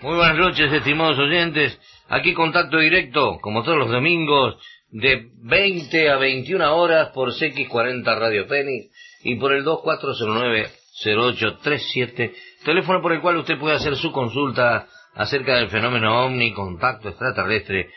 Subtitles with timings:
[0.00, 1.76] Muy buenas noches, estimados oyentes.
[2.08, 4.56] Aquí contacto directo, como todos los domingos,
[4.90, 8.90] de 20 a 21 horas por CX40 Radio Penny
[9.24, 12.32] y por el 2409-0837,
[12.64, 17.90] teléfono por el cual usted puede hacer su consulta acerca del fenómeno ovni, contacto extraterrestre,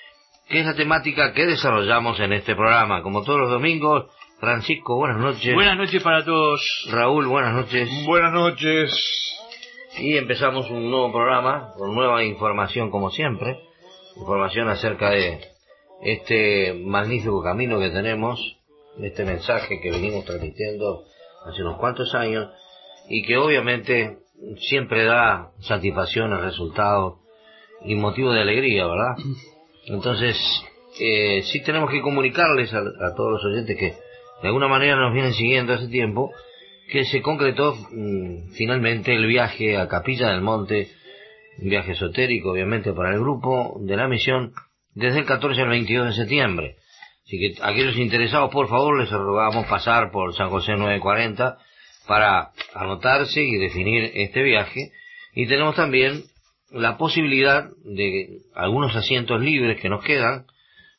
[0.50, 3.04] que es la temática que desarrollamos en este programa.
[3.04, 4.06] Como todos los domingos,
[4.40, 5.54] Francisco, buenas noches.
[5.54, 6.88] Buenas noches para todos.
[6.90, 7.88] Raúl, buenas noches.
[8.08, 8.92] Buenas noches.
[10.00, 13.60] Y empezamos un nuevo programa con nueva información como siempre.
[14.18, 15.42] Información acerca de
[16.02, 18.40] este magnífico camino que tenemos,
[19.02, 21.04] este mensaje que venimos transmitiendo
[21.46, 22.50] hace unos cuantos años
[23.10, 24.20] y que obviamente
[24.58, 27.20] siempre da satisfacción al resultado
[27.84, 29.16] y motivo de alegría, ¿verdad?
[29.88, 30.38] Entonces,
[31.00, 33.94] eh, sí tenemos que comunicarles a, a todos los oyentes que
[34.42, 36.32] de alguna manera nos vienen siguiendo hace tiempo,
[36.92, 40.90] que se concretó mm, finalmente el viaje a Capilla del Monte,
[41.60, 44.52] un viaje esotérico obviamente para el grupo de la misión,
[44.94, 46.76] desde el 14 al 22 de septiembre.
[47.26, 51.58] Así que aquellos interesados, por favor, les rogamos pasar por San José 940
[52.08, 54.92] para anotarse y definir este viaje.
[55.34, 56.24] Y tenemos también
[56.72, 60.46] la posibilidad de algunos asientos libres que nos quedan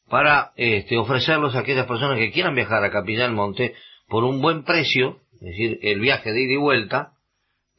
[0.09, 3.75] para este, ofrecerlos a aquellas personas que quieran viajar a Capilla del Monte
[4.09, 7.13] por un buen precio, es decir, el viaje de ida y vuelta,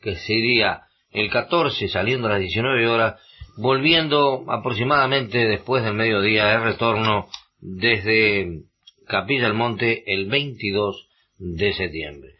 [0.01, 3.21] que sería el 14 saliendo a las 19 horas,
[3.57, 7.27] volviendo aproximadamente después del mediodía de retorno
[7.59, 8.63] desde
[9.07, 12.31] Capilla del Monte el 22 de septiembre.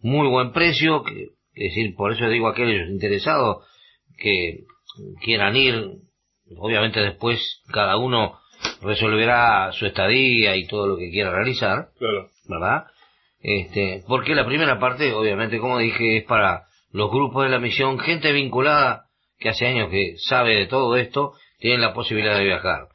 [0.00, 1.22] Muy buen precio, que,
[1.54, 3.64] es decir, por eso digo a aquellos interesados
[4.18, 4.64] que
[5.22, 5.74] quieran ir,
[6.56, 8.38] obviamente después cada uno
[8.82, 12.28] resolverá su estadía y todo lo que quiera realizar, Claro.
[12.48, 12.84] ¿verdad?
[13.42, 17.98] Este, porque la primera parte, obviamente, como dije, es para los grupos de la misión,
[17.98, 19.06] gente vinculada
[19.38, 22.88] que hace años que sabe de todo esto, tienen la posibilidad de viajar.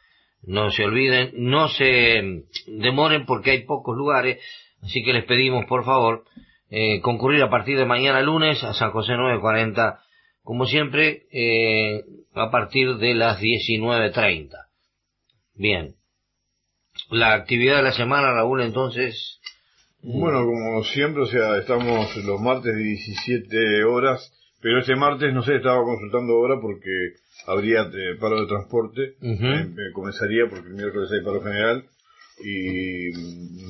[0.44, 4.40] No se olviden, no se demoren porque hay pocos lugares,
[4.82, 6.24] así que les pedimos, por favor,
[6.70, 10.00] eh, concurrir a partir de mañana lunes a San José 940,
[10.44, 12.04] como siempre, eh,
[12.34, 14.68] a partir de las 19.30.
[15.56, 15.96] Bien.
[17.10, 19.42] La actividad de la semana, Raúl, entonces,
[20.04, 24.32] Bueno, como siempre, o sea, estamos los martes de 17 horas,
[24.62, 26.90] pero este martes, no sé, estaba consultando ahora porque
[27.46, 31.84] habría eh, paro de transporte, eh, comenzaría porque el miércoles hay paro general,
[32.44, 33.12] y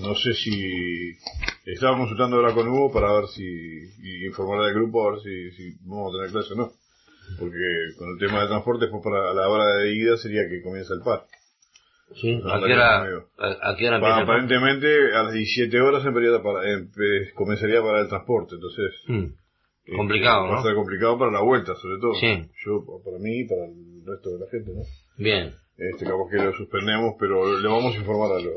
[0.01, 1.17] no sé si...
[1.65, 3.44] Estaba consultando ahora con Hugo para ver si...
[3.44, 6.71] y informar al grupo a ver si, si vamos a tener clase o no.
[7.39, 7.57] Porque
[7.97, 11.01] con el tema de transporte, después para la hora de ida sería que comienza el
[11.01, 11.25] paro.
[12.16, 12.35] ¿Sí?
[12.38, 14.18] No, ¿A qué hora, a, a qué hora empieza?
[14.22, 18.91] aparentemente a las 17 horas empezaría para, empe- comenzaría para el transporte, entonces...
[19.07, 19.23] Mm,
[19.90, 20.63] eh, Complicado, Va a ¿no?
[20.63, 22.13] ser complicado para la vuelta, sobre todo.
[22.16, 22.50] Sí.
[22.66, 24.81] Yo, para mí y para el resto de la gente, ¿no?
[25.18, 25.53] Bien.
[25.78, 28.53] Este, capaz que lo suspendemos, pero le vamos a informar a los,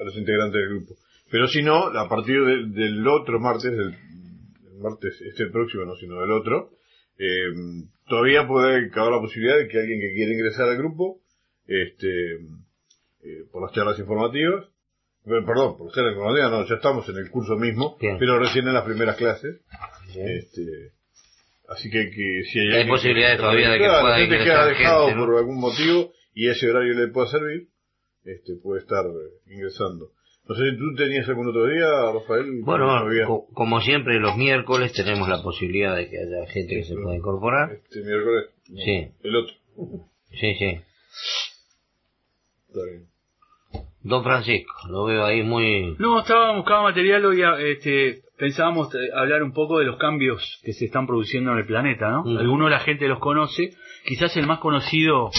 [0.00, 0.94] a los integrantes del grupo.
[1.30, 5.94] Pero si no, a partir de- del otro martes, del el martes, este próximo no,
[5.96, 6.70] sino del otro,
[7.18, 7.52] eh,
[8.08, 11.20] todavía puede caber la posibilidad de que alguien que quiera ingresar al grupo,
[11.68, 12.08] este,
[13.22, 14.64] eh, por las charlas informativas,
[15.26, 18.18] eh, perdón, por las charlas informativas, no, ya estamos en el curso mismo, Bien.
[18.18, 19.60] pero recién en las primeras clases,
[20.14, 20.28] Bien.
[20.28, 20.62] Este,
[21.68, 24.50] así que, que si hay, Hay posibilidades que- todavía de que pueda la gente que
[24.50, 25.26] ha dejado gente, ¿no?
[25.26, 27.68] por algún motivo y ese horario le pueda servir,
[28.24, 30.10] este, puede estar eh, ingresando.
[30.48, 32.62] No sé si tú tenías algún otro día, Rafael.
[32.64, 32.88] Bueno,
[33.28, 37.14] co- como siempre los miércoles tenemos la posibilidad de que haya gente que se pueda
[37.16, 37.70] incorporar.
[37.72, 38.46] Este miércoles.
[38.68, 39.08] no, Sí.
[39.22, 39.54] El otro.
[40.32, 40.80] Sí, sí.
[42.68, 43.06] Está bien.
[44.04, 45.94] Don Francisco, lo veo ahí muy...
[45.98, 50.72] No, estaba buscando material hoy, este, pensábamos eh, hablar un poco de los cambios que
[50.72, 52.24] se están produciendo en el planeta, ¿no?
[52.24, 52.38] Mm.
[52.38, 53.70] Algunos la gente los conoce,
[54.04, 55.30] quizás el más conocido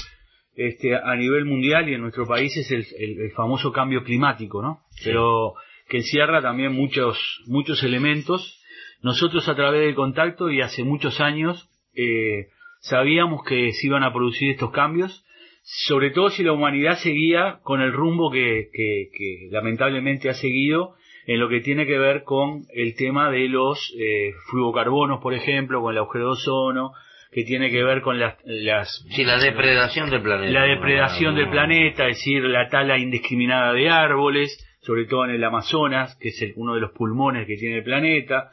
[0.56, 4.62] este, a nivel mundial y en nuestro país es el, el- el famoso cambio climático,
[4.62, 4.80] ¿no?
[5.04, 5.56] Pero
[5.90, 8.62] que encierra también muchos, muchos elementos.
[9.02, 12.48] Nosotros a través del contacto y hace muchos años eh,
[12.80, 15.26] sabíamos que se iban a producir estos cambios,
[15.64, 20.96] sobre todo si la humanidad seguía con el rumbo que, que- que lamentablemente ha seguido
[21.26, 25.82] en lo que tiene que ver con el tema de los eh, fluocarbonos, por ejemplo,
[25.82, 26.92] con el agujero de ozono,
[27.32, 30.52] que tiene que ver con las, las Sí, la depredación del planeta.
[30.52, 35.44] la depredación del planeta, es decir, la tala indiscriminada de árboles, sobre todo en el
[35.46, 38.52] Amazonas, que es el- uno de los pulmones que tiene el planeta,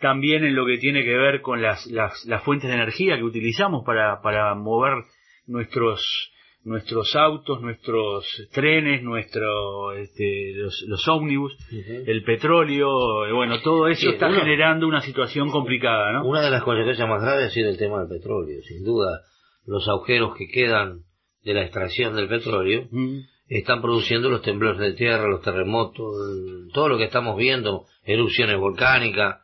[0.00, 3.24] también en lo que tiene que ver con las, las, las fuentes de energía que
[3.24, 4.92] utilizamos para, para mover
[5.46, 6.30] nuestros
[6.64, 11.56] nuestros autos, nuestros trenes, nuestro, este, los, los ómnibus,
[12.06, 16.24] el petróleo, eh, bueno, todo eso Sí, está uno- generando una situación complicada, ¿no?
[16.26, 19.20] Una de las consecuencias más graves ha sido el tema del petróleo, sin duda.
[19.66, 21.02] los agujeros que quedan
[21.44, 22.88] de la extracción del petróleo,
[23.48, 28.56] están produciendo los temblores de tierra, los terremotos, el- todo lo que estamos viendo, erupciones
[28.58, 29.40] volcánicas,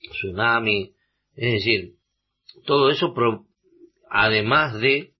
[0.00, 0.92] tsunami,
[1.36, 1.92] es decir,
[2.66, 3.44] todo eso pro-
[4.10, 5.11] además de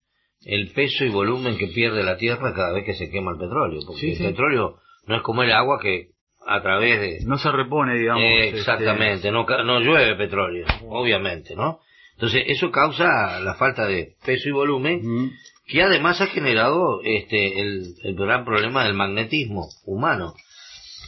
[0.44, 3.80] el peso y volumen que pierde la tierra cada vez que se quema el petróleo,
[3.86, 4.22] porque Sí, el sí.
[4.24, 6.08] petróleo no es como el agua que
[6.46, 8.22] a través de No se repone, digamos.
[8.22, 11.78] eh, este, exactamente, no, no llueve petróleo, obviamente, ¿no?
[12.14, 15.30] Entonces eso causa la falta de peso y volumen
[15.66, 20.34] que además ha generado este el, el gran problema del magnetismo humano.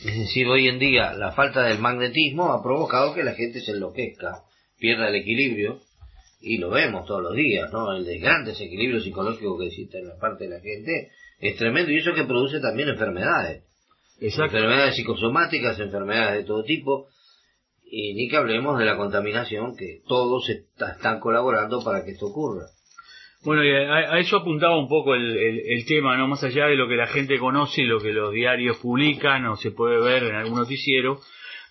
[0.04, 3.72] Es decir, hoy en día la falta del magnetismo ha provocado que la gente se
[3.72, 4.42] enloquezca,
[4.78, 5.81] pierda el equilibrio,
[6.44, 7.93] y lo vemos todos los días, ¿no?
[7.96, 11.11] El gran desequilibrio psicológico que existe en la parte de la gente
[11.41, 13.64] es tremendo y eso que produce también enfermedades.
[14.20, 14.56] Exacto.
[14.56, 17.08] Enfermedades psicosomáticas, enfermedades de todo tipo,
[17.85, 22.26] y ni que hablemos de la contaminación, que todos está- están colaborando para que esto
[22.26, 22.67] ocurra.
[23.44, 26.26] Bueno, y a, a eso apuntaba un poco el, el- el tema, ¿no?
[26.29, 29.56] Más allá de lo que la gente conoce y lo que los diarios publican o
[29.56, 31.20] se puede ver en algún noticiero,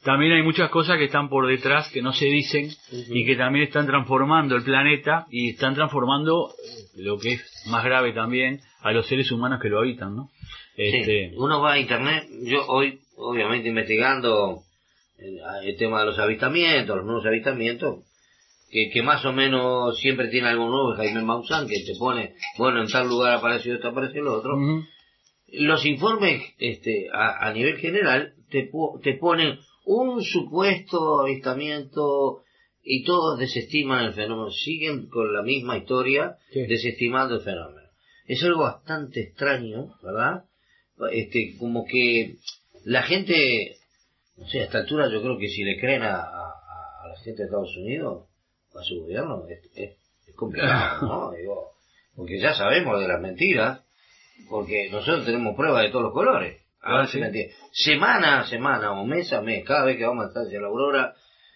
[0.03, 3.65] también hay muchas cosas que están por detrás que no se dicen y que también
[3.65, 8.91] están transformando el planeta y están transformando eh, lo que es más grave también a
[8.91, 10.29] los seres humanos que lo habitan, ¿no?
[10.75, 14.61] Este, Sí, uno va a internet, yo hoy, obviamente investigando
[15.17, 18.03] el, el tema de los avistamientos, los nuevos avistamientos,
[18.69, 22.81] que, que más o menos siempre tiene algo nuevo, Jaime Maussan, que te pone, bueno,
[22.81, 24.57] en tal lugar apareció esto, apareció lo otro.
[25.53, 28.71] Los informes este, a, a nivel general te,
[29.03, 32.43] te ponen un supuesto avistamiento
[32.83, 36.65] y todos desestiman el fenómeno, siguen con la misma historia Sí.
[36.67, 37.87] desestimando el fenómeno.
[38.25, 40.45] Es algo bastante extraño, ¿verdad?
[41.11, 42.35] Este, como que
[42.85, 43.75] la gente,
[44.37, 46.53] no sé, a esta altura yo creo que si le creen a, a-
[47.03, 48.27] a la gente de Estados Unidos,
[48.79, 49.97] a su gobierno, es, es-
[50.27, 51.31] es complicado, ¿no?
[51.31, 51.71] Digo,
[52.15, 53.81] porque ya sabemos de las mentiras,
[54.49, 56.61] porque nosotros tenemos pruebas de todos los colores.
[56.83, 57.19] Ah, sí.
[57.71, 60.67] Semana a semana o mes a mes, cada vez que vamos a estar hacia la
[60.67, 61.15] Aurora,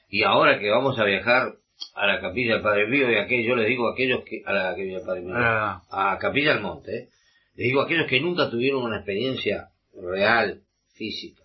[0.10, 1.54] y ahora que vamos a viajar
[1.94, 4.54] a la capilla del Padre Pío, y aquellos, yo les digo a aquellos que, a
[4.54, 5.84] la capilla del Padre Pío, Ah.
[5.92, 7.10] a Capilla del Monte, ¿eh?
[7.56, 9.70] les digo a aquellos que nunca tuvieron una experiencia
[10.02, 10.62] real,
[10.94, 11.44] física,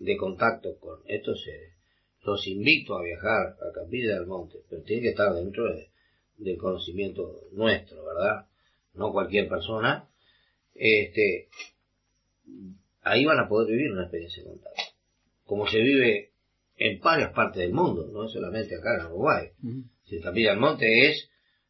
[0.00, 1.74] de contacto con estos seres,
[2.24, 5.88] los invito a viajar a Capilla del Monte, pero tiene que estar dentro de-
[6.38, 8.46] del conocimiento nuestro, ¿verdad?
[8.94, 10.08] No cualquier persona.
[10.74, 11.48] Este,
[13.02, 14.82] ahí van a poder vivir una experiencia de contacto.
[15.44, 16.30] Como se vive
[16.76, 19.48] en varias partes del mundo, no solamente acá en Uruguay.
[19.62, 19.82] ujú.
[20.06, 21.28] Si Capilla del Monte es,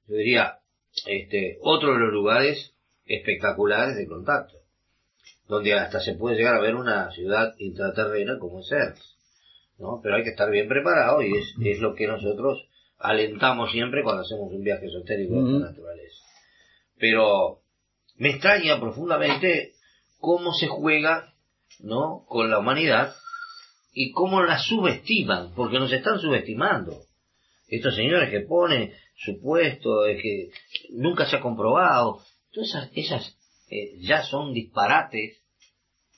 [0.09, 0.59] yo diría,
[1.07, 2.75] este, otro de los lugares
[3.07, 4.57] espectaculares de contacto,
[5.49, 8.99] donde hasta se puede llegar a ver una ciudad intraterrena como es Erz,
[9.79, 10.01] ¿no?
[10.03, 12.67] Pero hay que estar bien preparado y es, es lo que nosotros
[12.99, 15.57] alentamos siempre cuando hacemos un viaje esotérico de Ujú.
[15.57, 16.17] esta naturaleza.
[16.99, 17.61] Pero
[18.17, 19.72] me extraña profundamente
[20.23, 21.35] cómo se juega,
[21.81, 22.25] ¿no?
[22.29, 23.13] Con la humanidad
[23.93, 26.97] y cómo la subestiman, porque nos están subestimando.
[27.67, 30.51] Estos señores que ponen supuesto de que
[30.91, 32.23] nunca se ha comprobado,
[32.53, 33.37] todas esas,
[33.69, 35.43] eh, ya son disparates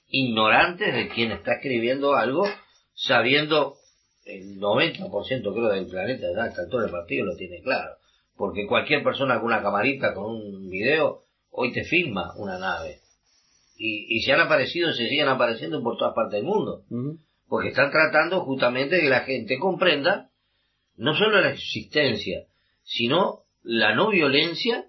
[0.09, 2.47] ignorantes de quien está escribiendo algo
[2.93, 3.77] sabiendo
[4.27, 5.09] el 90%
[5.55, 7.97] creo del planeta ya esta altura del partido lo tiene claro.
[8.37, 13.04] Porque cualquier persona con una camarita con un video hoy te filma una nave
[13.77, 16.85] y, y se han aparecido se siguen apareciendo por todas partes del mundo
[17.49, 20.31] porque están tratando justamente de que la gente comprenda
[20.97, 22.47] no solo la existencia,
[22.83, 24.87] sino la no violencia,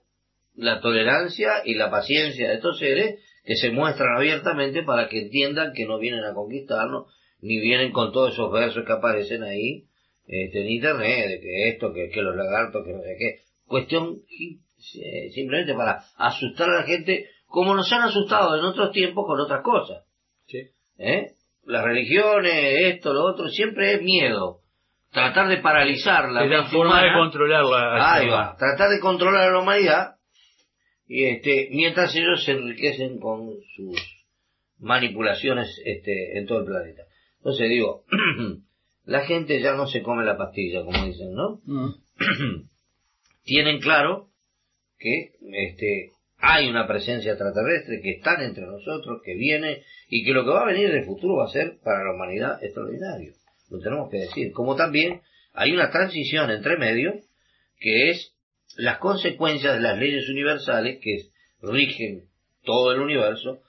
[0.55, 5.73] la tolerancia y la paciencia de estos seres que se muestran abiertamente para que entiendan
[5.73, 9.85] que no vienen a conquistarnos, ni vienen con todos esos versos que aparecen ahí
[10.27, 13.41] este, en internet, de que esto, que, que los lagartos, que no sé qué.
[13.67, 14.21] Cuestión
[14.95, 19.39] eh, simplemente para asustar a la gente, como nos han asustado en otros tiempos con
[19.39, 20.03] otras cosas.
[20.45, 20.57] Sí.
[20.97, 21.31] ¿eh?
[21.63, 22.53] Las religiones,
[22.93, 24.59] esto, lo otro, siempre es miedo.
[25.13, 28.13] Tratar de paralizar la Es la forma de controlarla.
[28.13, 28.57] Ahí va.
[28.57, 30.15] Tratar de controlar a la humanidad.
[31.07, 34.01] Y este, mientras ellos se enriquecen con sus
[34.77, 37.03] manipulaciones este, en todo el planeta.
[37.37, 38.03] Entonces digo,
[39.05, 41.61] la gente ya no se come la pastilla, como dicen, ¿no?
[41.65, 41.95] Ujú.
[43.45, 44.27] Tienen claro
[44.99, 46.14] que este,
[46.47, 50.61] hay una presencia extraterrestre que están entre nosotros, que viene y que lo que va
[50.61, 53.33] a venir en el futuro va a ser para la humanidad extraordinario.
[53.71, 54.51] Lo tenemos que decir.
[54.51, 55.21] Como también
[55.53, 57.13] hay una transición entre medio
[57.79, 58.35] que es
[58.77, 61.23] las consecuencias de las leyes universales que
[61.61, 62.25] rigen
[62.63, 63.61] todo el universo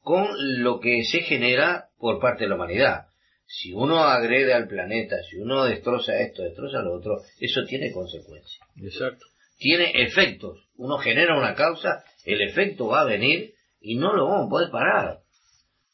[0.00, 0.26] con
[0.62, 3.06] lo que se genera por parte de la humanidad.
[3.46, 8.60] Si uno agrede al planeta, si uno destroza esto, destroza lo otro, eso tiene consecuencias
[8.82, 9.24] Exacto.
[9.58, 14.46] tiene efectos Uno genera una causa, el efecto va a venir y no lo vamos
[14.46, 15.18] a poder parar.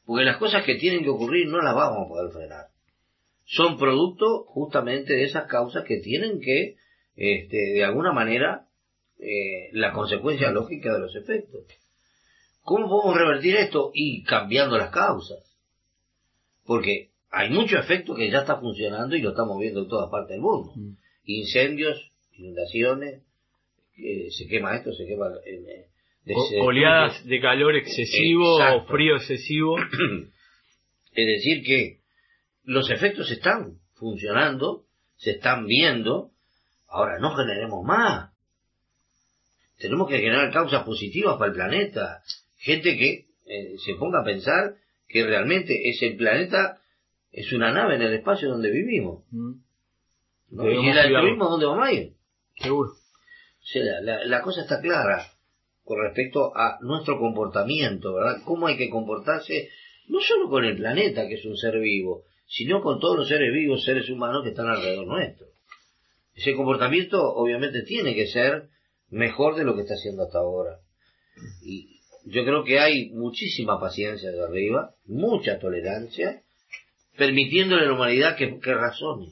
[0.07, 2.67] Porque las cosas que tienen que ocurrir no las vamos a poder frenar.
[3.45, 6.77] Son producto justamente de esas causas que tienen que,
[7.17, 8.67] este, de alguna manera,
[9.19, 11.65] eh, la consecuencia lógica de los efectos.
[12.63, 13.91] ¿Cómo podemos revertir esto?
[13.93, 15.39] Y cambiando las causas.
[16.65, 20.31] Porque hay mucho efecto que ya está funcionando y lo estamos viendo en todas partes
[20.31, 20.73] del mundo.
[20.75, 20.97] Mm.
[21.25, 23.23] Incendios, inundaciones,
[24.03, 25.27] eh, se quema esto, se quema...
[25.47, 25.61] eh,
[26.25, 29.77] de- O- se- oleadas de calor excesivo o frío excesivo.
[31.13, 31.99] Es decir, que
[32.63, 34.85] los efectos están funcionando,
[35.17, 36.31] se están viendo,
[36.89, 38.31] ahora no generemos más.
[39.79, 42.23] Tenemos que generar causas positivas para el planeta.
[42.59, 44.75] Gente que eh, se ponga a pensar
[45.09, 46.79] que realmente ese planeta
[47.33, 49.25] es una nave en el espacio donde vivimos.
[49.33, 49.53] Mm,
[50.75, 52.13] ¿Y el altruismo dónde vamos a ir?
[52.57, 52.91] Seguro.
[53.63, 55.27] O la- la cosa está clara
[55.85, 58.43] con respecto a nuestro comportamiento, ¿verdad?
[58.45, 59.69] Cómo hay que comportarse,
[60.09, 63.53] no solo con el planeta, que es un ser vivo, sino con todos los seres
[63.53, 65.47] vivos, seres humanos que están alrededor nuestro.
[66.35, 68.69] Ese comportamiento obviamente tiene que ser
[69.09, 70.79] mejor de lo que está haciendo hasta ahora.
[71.63, 76.43] Y yo creo que hay muchísima paciencia de arriba, mucha tolerancia,
[77.17, 79.27] permitiéndole a la humanidad que, que razone.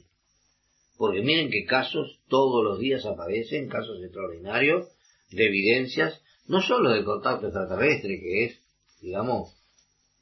[0.99, 4.89] Porque miren que casos todos los días aparecen, casos extraordinarios,
[5.31, 8.63] de evidencias, no solo del contacto extraterrestre, que es,
[9.01, 9.55] digamos,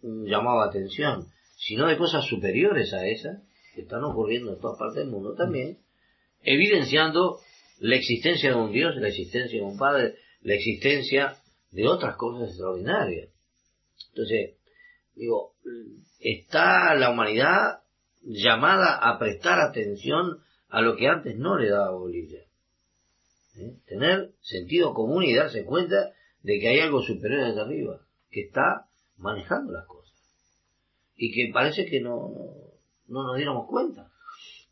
[0.02, 3.42] un llamado a atención, sino de cosas superiores a esas,
[3.74, 5.78] que están ocurriendo en todas partes del mundo también,
[6.42, 7.38] evidenciando
[7.78, 11.36] la existencia de un Dios, la existencia de un Padre, la existencia
[11.70, 13.30] de otras cosas extraordinarias.
[14.10, 14.56] Entonces,
[15.14, 15.54] digo,
[16.20, 17.80] está la humanidad
[18.22, 22.38] llamada a prestar atención a lo que antes no le daba bolilla.
[23.58, 23.72] ¿Eh?
[23.86, 28.86] Tener sentido común y darse cuenta de que hay algo superior desde arriba, que está
[29.16, 30.12] manejando las cosas.
[31.16, 32.30] Y que parece que no,
[33.08, 34.08] no nos diéramos cuenta.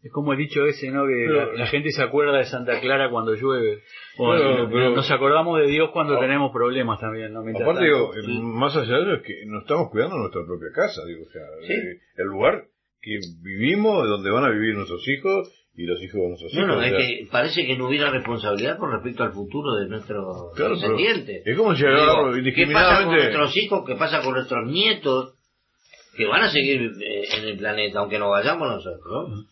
[0.03, 1.07] Es como el dicho ese, ¿no?
[1.07, 3.79] Que Pero- la, la gente se acuerda de Santa Clara cuando llueve.
[4.19, 7.43] O, Bueno, pero- nos acordamos de Dios cuando tenemos problemas también, ¿no?
[7.43, 8.13] Mientras Aparte, tanto.
[8.13, 11.25] digo, eh, más allá de eso, es que nos estamos cuidando nuestra propia casa, digo,
[11.25, 11.73] o sea, Sí.
[11.73, 12.67] eh, el lugar
[13.01, 16.67] que vivimos, donde van a vivir nuestros hijos y los hijos de nuestros hijos.
[16.67, 20.55] Bueno, o es que parece que no hubiera responsabilidad con respecto al futuro de nuestros
[20.55, 21.43] Claro, descendientes.
[21.45, 23.85] es como si Digo, agarro ¿Qué pasa con nuestros hijos?
[23.87, 25.35] ¿Qué pasa con nuestros nietos?
[26.17, 29.47] Que van a seguir eh, en el planeta, aunque no vayamos nosotros.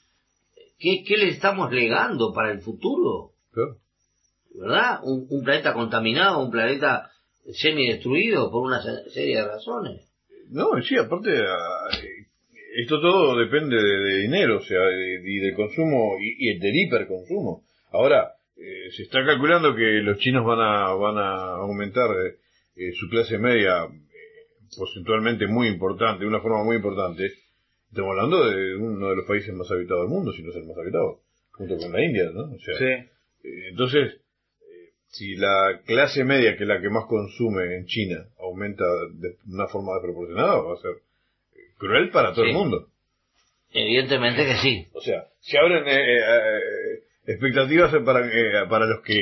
[0.79, 3.31] ¿Qué, ¿Qué le estamos legando para el futuro?
[3.53, 3.77] Claro.
[4.55, 5.01] ¿Verdad?
[5.03, 7.11] Un, un planeta contaminado, un planeta
[7.53, 10.09] semidestruido por una se- serie de razones.
[10.51, 12.22] No, sí, aparte, eh,
[12.75, 16.75] esto todo depende de, de dinero, o sea, de- y del consumo y, y del
[16.87, 17.63] hiperconsumo.
[17.91, 22.37] Ahora, eh, se está calculando que los chinos van a, van a aumentar eh,
[22.77, 27.31] eh, su clase media eh, porcentualmente muy importante, de una forma muy importante.
[27.91, 30.67] Estamos hablando de uno de los países más habitados del mundo, si no es el
[30.67, 31.21] más habitado,
[31.53, 32.45] junto con la India, ¿no?
[32.45, 33.09] O sea, Sí.
[33.71, 34.19] entonces,
[35.09, 39.67] si la clase media, que es la que más consume en China, aumenta de una
[39.69, 40.93] forma desproporcionada, va a ser
[41.83, 42.51] cruel para todo Sí.
[42.51, 42.87] el mundo.
[43.75, 44.87] Evidentemente que sí.
[44.95, 46.61] O sea, se abren eh, eh,
[47.27, 49.17] expectativas para, eh, para los que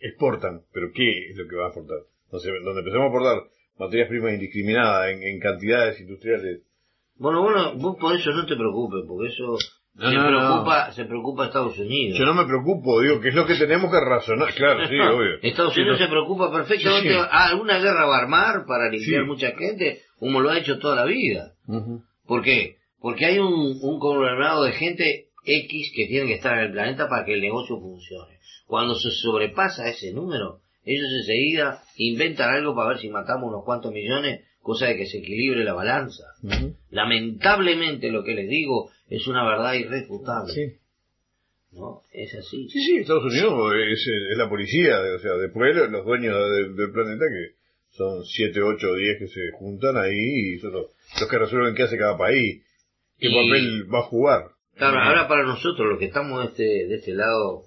[0.00, 1.98] exportan, pero ¿qué es lo que va a exportar?
[2.26, 3.38] Entonces, donde empezamos a exportar
[3.78, 6.62] materias primas indiscriminadas en, en cantidades industriales.
[7.16, 9.56] Bueno, bueno, vos por eso no te preocupes, porque eso
[9.94, 10.38] No, se, no, no.
[10.48, 12.18] preocupa, se preocupa Estados Unidos.
[12.18, 14.52] Yo no me preocupo, digo, que es lo que tenemos que razonar.
[14.54, 15.38] Claro, sí, obvio.
[15.42, 17.08] Estados Unidos Sí, se preocupa perfectamente.
[17.10, 17.20] Sí, sí.
[17.30, 20.94] Ah, alguna guerra va a armar para limpiar mucha gente, como lo ha hecho toda
[20.94, 21.54] la vida.
[21.66, 22.02] Ujú.
[22.28, 22.76] ¿Por qué?
[23.00, 27.08] Porque hay un, un conglomerado de gente X que tiene que estar en el planeta
[27.08, 28.38] para que el negocio funcione.
[28.68, 33.92] Cuando se sobrepasa ese número, ellos enseguida inventan algo para ver si matamos unos cuantos
[33.92, 36.22] millones, cosa de que se equilibre la balanza.
[36.90, 40.52] Lamentablemente lo que les digo es una verdad irrefutable.
[40.52, 40.76] Sí.
[41.72, 42.02] ¿No?
[42.12, 42.68] Es así.
[42.68, 46.72] Sí, sí, Estados Unidos es, es la policía, o sea, después los los dueños de-
[46.74, 47.61] del planeta que
[47.92, 50.86] son 7, 8, 10 que se juntan ahí y son los,
[51.20, 52.64] los que resuelven qué hace cada país,
[53.18, 54.42] qué Y- papel va a jugar.
[54.76, 57.64] Claro, ahora para nosotros, los que estamos de este, de este lado,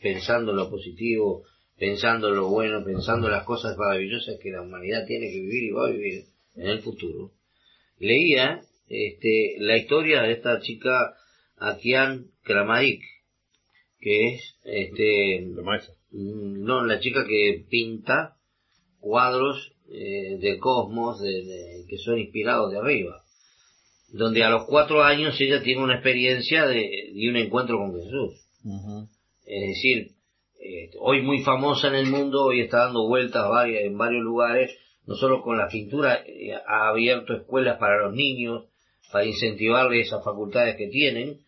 [0.00, 1.42] pensando en lo positivo,
[1.76, 5.64] pensando en lo bueno, pensando en las cosas maravillosas que la humanidad tiene que vivir
[5.64, 6.22] y va a vivir
[6.56, 7.32] en el futuro,
[7.98, 11.14] leía este, la historia de esta chica
[11.56, 13.00] Akian Kramaik,
[13.98, 15.94] que es este, La maestra.
[16.12, 18.36] Mm, No, la chica que pinta
[19.04, 23.22] cuadros eh, del cosmos de- de- que son inspirados de arriba.
[24.08, 28.32] Donde a los cuatro años ella tiene una experiencia de, de un encuentro con Jesús.
[29.46, 30.12] Es decir,
[30.58, 34.70] eh, hoy muy famosa en el mundo, hoy está dando vueltas varias, en varios lugares,
[35.06, 38.64] no solo con la pintura, eh, ha abierto escuelas para los niños,
[39.12, 41.40] para incentivarles esas facultades que tienen,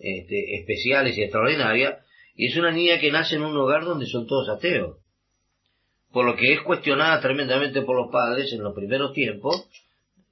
[0.00, 4.26] este, especiales y extraordinarias, y es una niña que nace en un hogar donde son
[4.26, 4.96] todos ateos,
[6.12, 9.68] por lo que es cuestionada tremendamente por los padres en los primeros tiempos,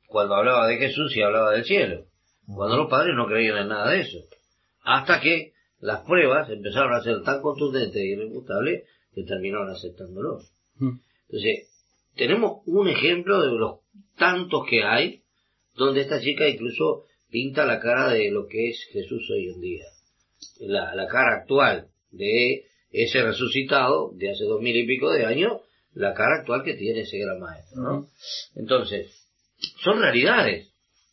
[0.06, 2.04] cuando hablaba de Jesús y hablaba del cielo,
[2.46, 4.18] cuando los padres no creían en nada de eso,
[4.82, 10.40] hasta que las pruebas empezaron a ser tan contundentes e irrefutables que terminaron aceptándolo.
[10.80, 11.68] Entonces,
[12.16, 13.80] tenemos un ejemplo de los
[14.16, 15.22] tantos que hay,
[15.74, 19.84] donde esta chica incluso pinta la cara de lo que es Jesús hoy en día.
[20.60, 25.60] La, la cara actual de ese resucitado de hace dos mil y pico de años,
[25.92, 28.06] la cara actual que tiene ese gran maestro, ¿no?
[28.54, 29.10] Entonces,
[29.82, 30.72] son realidades.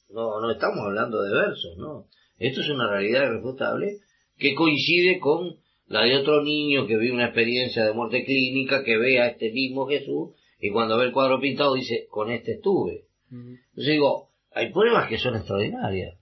[0.09, 2.05] No, no estamos hablando de versos, ¿no?
[2.38, 4.00] Esto es una realidad irrefutable
[4.38, 5.57] que coincide con
[5.88, 9.51] la de otro niño que vive una experiencia de muerte clínica, que ve a este
[9.51, 13.05] mismo Jesús y cuando ve el cuadro pintado dice, con este estuve.
[13.31, 16.17] Entonces digo, hay pruebas que son extraordinarias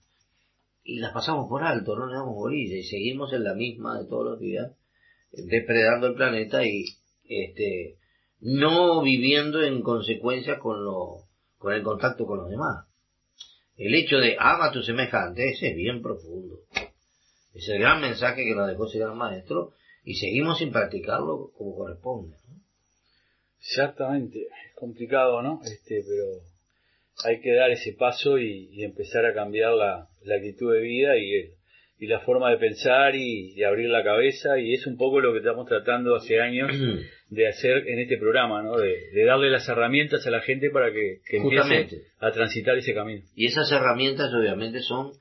[0.83, 4.07] y las pasamos por alto, no le damos bolilla y seguimos en la misma de
[4.07, 4.71] todos los días,
[5.31, 6.85] depredando el planeta y
[7.23, 7.97] este
[8.41, 11.25] no viviendo en consecuencia con lo
[11.57, 12.87] con el contacto con los demás.
[13.77, 16.59] El hecho de ama a tu semejante, ese es bien profundo.
[17.53, 21.75] Es el gran mensaje que nos dejó ese gran maestro y seguimos sin practicarlo como
[21.75, 22.35] corresponde.
[23.59, 25.61] Exactamente, es complicado, ¿no?
[25.63, 26.41] Este, pero
[27.25, 31.53] hay que dar ese paso y, empezar a cambiar la, actitud de vida y,
[31.99, 35.39] y la forma de pensar y, abrir la cabeza y es un poco lo que
[35.39, 36.71] estamos tratando hace años
[37.29, 38.77] de hacer en este programa, ¿no?
[38.77, 43.23] De, darle las herramientas a la gente para que, que empiece a transitar ese camino.
[43.35, 45.11] Y esas herramientas obviamente son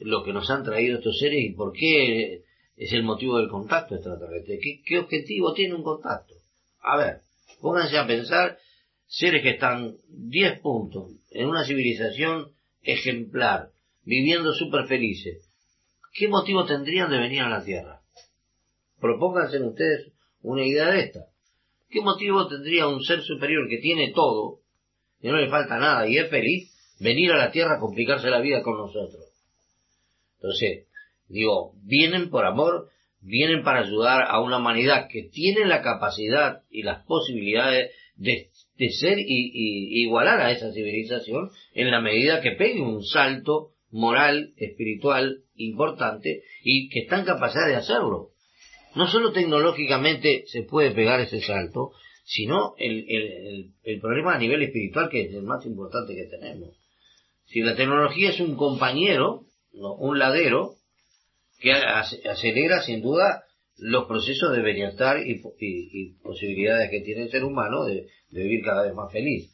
[0.00, 2.42] lo que nos han traído estos seres y por qué
[2.76, 4.58] es el motivo del contacto extraterrestre.
[4.62, 6.34] ¿Qué, qué objetivo tiene un contacto?
[6.80, 7.16] A ver,
[7.60, 8.56] pónganse a pensar
[9.06, 13.70] seres que están 10 puntos en una civilización ejemplar,
[14.04, 15.49] viviendo súper felices.
[16.12, 18.00] ¿Qué motivo tendrían de venir a la Tierra?
[19.00, 21.20] Propónganse ustedes una idea de esta.
[21.88, 24.60] ¿Qué motivo tendría un ser superior que tiene todo,
[25.20, 26.70] y no le falta nada y es feliz,
[27.00, 29.30] venir a la Tierra a complicarse la vida con nosotros?
[30.36, 30.86] Entonces,
[31.28, 32.88] digo, vienen por amor,
[33.20, 38.50] vienen para ayudar a una humanidad que tiene la capacidad y las posibilidades de,
[39.00, 45.42] ser y, igualar a esa civilización en la medida que pegue un salto moral, espiritual
[45.54, 48.30] importante y que están capaces de hacerlo.
[48.94, 51.92] No solo tecnológicamente se puede pegar ese salto,
[52.24, 56.76] sino el, el, el, problema a nivel espiritual que es el más importante que tenemos.
[57.46, 60.74] Si la tecnología es un compañero, un ladero
[61.60, 63.44] que acelera sin duda
[63.80, 65.40] los procesos de bienestar y,
[66.22, 69.50] posibilidades que tiene el ser humano de, vivir cada vez más feliz.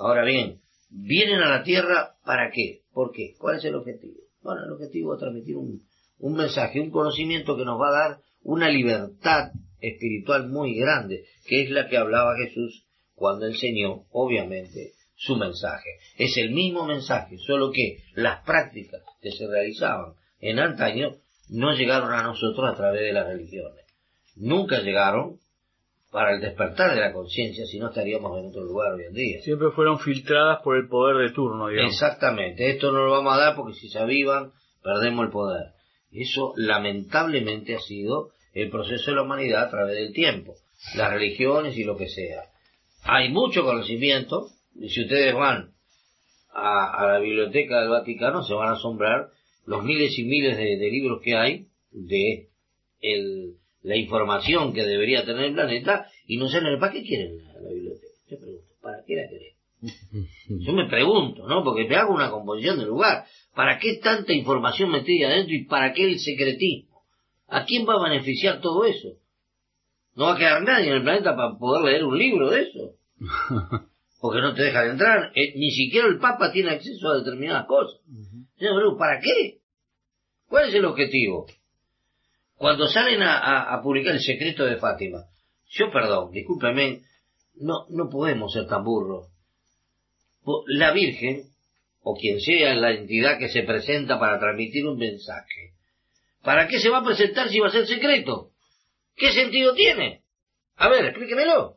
[0.00, 0.60] Ahora bien,
[0.90, 2.80] vienen a la Tierra para qué?
[2.98, 3.36] ¿Por qué?
[3.38, 4.16] ¿Cuál es el objetivo?
[4.42, 5.80] Bueno, el objetivo es transmitir un,
[6.18, 11.62] un mensaje, un conocimiento que nos va a dar una libertad espiritual muy grande, que
[11.62, 15.90] es la que hablaba Jesús cuando enseñó, obviamente, su mensaje.
[16.16, 21.18] Es el mismo mensaje, solo que las prácticas que se realizaban en antaño
[21.50, 23.86] no llegaron a nosotros a través de las religiones.
[24.34, 25.38] Nunca llegaron
[26.10, 29.40] para el despertar de la conciencia, si no estaríamos en otro lugar hoy en día.
[29.42, 31.92] Siempre fueron filtradas por el poder de turno, digamos.
[31.92, 35.66] Exactamente, esto no lo vamos a dar porque si se avivan, perdemos el poder.
[36.10, 40.54] Eso lamentablemente ha sido el proceso de la humanidad a través del tiempo,
[40.96, 42.44] las religiones y lo que sea.
[43.04, 45.72] Hay mucho conocimiento, y si ustedes van
[46.52, 49.28] a, la biblioteca del Vaticano se van a asombrar
[49.66, 52.48] los miles y miles de, libros que hay de
[53.82, 58.06] la información que debería tener el planeta y no sé ¿para qué quieren la, biblioteca?
[58.30, 59.58] Yo pregunto, ¿para qué la quieren?
[60.66, 61.62] Yo me pregunto, ¿no?
[61.62, 63.24] Porque te hago una composición del lugar.
[63.54, 67.02] ¿Para qué tanta información metida adentro y para qué el secretismo?
[67.48, 69.08] ¿A quién va a beneficiar todo eso?
[70.14, 72.94] No va a quedar nadie en el planeta para poder leer un libro de eso.
[74.20, 75.32] porque no te deja de entrar.
[75.34, 78.00] Eh, ni siquiera el Papa tiene acceso a determinadas cosas.
[78.98, 79.60] ¿para qué?
[80.48, 81.46] ¿Cuál es el objetivo?
[82.58, 85.24] Cuando salen a, publicar el secreto de Fátima,
[85.70, 87.02] yo perdón, discúlpeme,
[87.54, 89.28] no, no podemos ser tan burros.
[90.66, 91.44] La Virgen,
[92.02, 95.74] o quien sea la entidad que se presenta para transmitir un mensaje,
[96.42, 98.50] ¿para qué se va a presentar si va a ser secreto?
[99.14, 100.22] ¿Qué sentido tiene?
[100.76, 101.76] A ver, explíquemelo.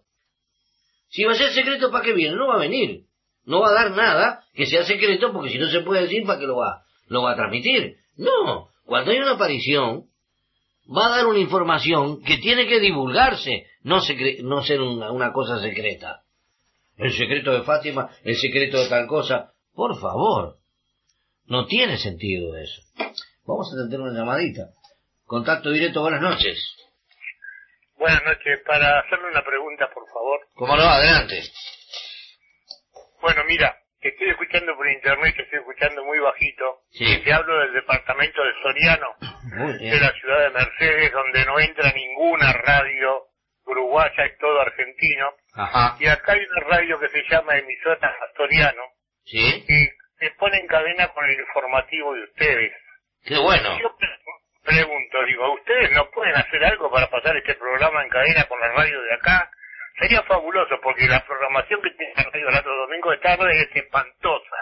[1.10, 2.36] Si va a ser secreto, ¿para qué viene?
[2.36, 3.06] No va a venir.
[3.46, 6.40] No va a dar nada que sea secreto porque si no se puede decir, ¿para
[6.40, 7.98] qué lo va, lo va a transmitir?
[8.16, 8.70] No.
[8.86, 10.11] Cuando hay una aparición,
[10.96, 14.00] va a dar una información que tiene que divulgarse, no,
[14.44, 16.22] no ser una, una cosa secreta.
[16.98, 19.54] El secreto de Fátima, el secreto de tal cosa.
[19.74, 20.58] Por favor,
[21.46, 22.82] no tiene sentido eso.
[23.46, 24.68] Vamos a tener una llamadita.
[25.26, 26.60] Contacto directo, buenas noches.
[27.98, 30.40] Buenas noches, para hacerle una pregunta, por favor.
[30.56, 30.84] ¿Cómo no?
[30.84, 31.42] Adelante.
[33.22, 36.66] Bueno, mira, estoy escuchando por internet, que estoy escuchando muy bajito.
[36.92, 37.06] Sí.
[37.24, 39.08] Te hablo del departamento de Soriano,
[39.44, 43.28] de la ciudad de Mercedes, donde no entra ninguna radio
[43.66, 45.34] uruguaya, es todo argentino.
[45.54, 45.96] Ajá.
[46.00, 48.84] Y acá hay una radio que se llama Emisora Soriano.
[49.26, 49.66] Sí.
[49.68, 49.88] Y
[50.20, 52.74] se pone en cadena con el informativo de ustedes.
[53.24, 53.80] Qué bueno.
[53.80, 53.96] Yo
[54.64, 58.70] pregunto, digo, ¿ustedes no pueden hacer algo para pasar este programa en cadena con la
[58.70, 59.50] radio de acá?
[60.00, 63.76] Sería fabuloso, porque la programación que tiene la radio el otro domingo de tarde es
[63.76, 64.56] espantosa.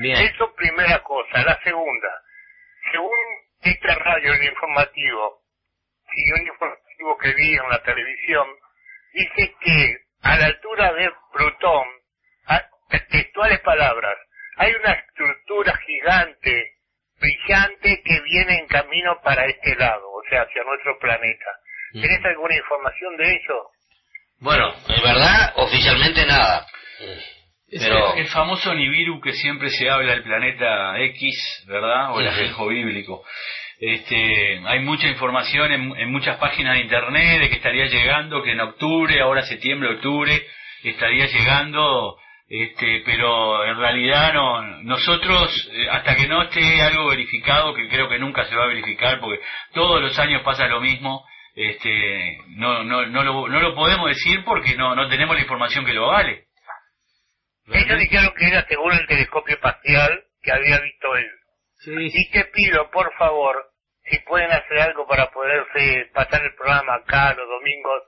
[0.00, 0.20] Bien.
[0.20, 1.42] Eso primera cosa.
[1.42, 2.08] La segunda,
[2.92, 3.16] según
[3.62, 5.42] esta radio, el informativo,
[6.14, 8.46] y un informativo que vi en la televisión,
[9.12, 11.86] dice que a la altura de Plutón,
[13.10, 14.16] textuales palabras,
[14.56, 16.72] hay una estructura gigante,
[17.20, 21.50] brillante, que viene en camino para este lado, o sea, hacia nuestro planeta.
[21.92, 23.70] ¿Tienes alguna información de eso?
[24.40, 26.66] Bueno, en verdad, oficialmente nada.
[27.70, 28.14] Pero...
[28.16, 32.14] el, famoso Nibiru que siempre se habla del planeta X, ¿verdad?
[32.14, 33.24] O el ajenjo bíblico.
[33.78, 38.52] Este, hay mucha información en, en, muchas páginas de internet de que estaría llegando, que
[38.52, 40.42] en octubre, ahora septiembre, octubre,
[40.82, 42.16] estaría llegando,
[42.48, 48.08] este, pero en realidad no, nosotros, eh, hasta que no esté algo verificado, que creo
[48.08, 49.40] que nunca se va a verificar, porque
[49.74, 54.42] todos los años pasa lo mismo, este, no, no, no, lo, no lo podemos decir
[54.44, 56.47] porque no, no tenemos la información que lo vale.
[57.88, 61.30] Ellos dijeron que era según el telescopio espacial que había visto él.
[61.86, 63.56] Y te pido, por favor,
[64.04, 68.02] si pueden hacer algo para poderse pasar el programa acá los domingos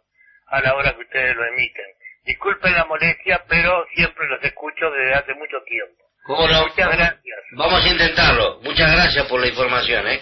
[0.49, 1.87] a la hora que ustedes lo emiten.
[2.27, 6.05] Disculpen la molestia, pero siempre los escucho desde hace mucho tiempo.
[6.29, 7.39] Muchas gracias.
[7.57, 8.61] Vamos a intentarlo.
[8.63, 10.21] Muchas gracias por la información, ¿eh?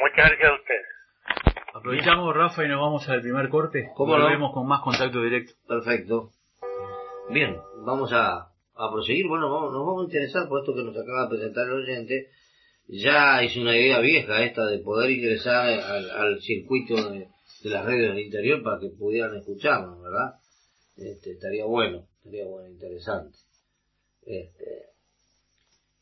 [0.00, 0.86] Muchas gracias a ustedes.
[1.74, 3.90] Aprovechamos, Rafa, y nos vamos al primer corte.
[3.96, 5.54] ¿Cómo lo vemos con más contacto directo?
[5.66, 6.30] Perfecto.
[7.30, 9.26] Bien, vamos a, a proseguir.
[9.26, 12.28] Bueno, vamos, nos vamos a interesar por esto que nos acaba de presentar el oyente.
[12.88, 17.28] Ya es una idea vieja esta de poder ingresar al, circuito de,
[17.64, 20.34] las redes del interior para que pudieran escucharnos, ¿verdad?
[20.96, 23.36] Este, estaría bueno, estaría bueno, interesante.
[24.24, 24.86] Este,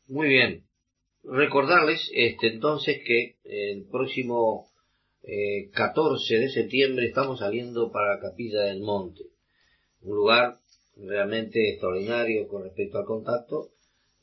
[0.07, 0.63] muy bien.
[1.23, 4.69] Recordarles este, entonces que el próximo
[5.73, 9.23] 14 eh, de septiembre estamos saliendo para la Capilla del Monte,
[10.01, 10.59] un lugar
[10.97, 13.69] realmente extraordinario con respecto al contacto,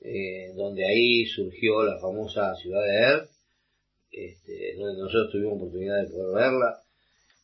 [0.00, 3.28] eh, donde ahí surgió la famosa ciudad de Er,
[4.10, 6.78] este, donde nosotros tuvimos oportunidad de poder verla,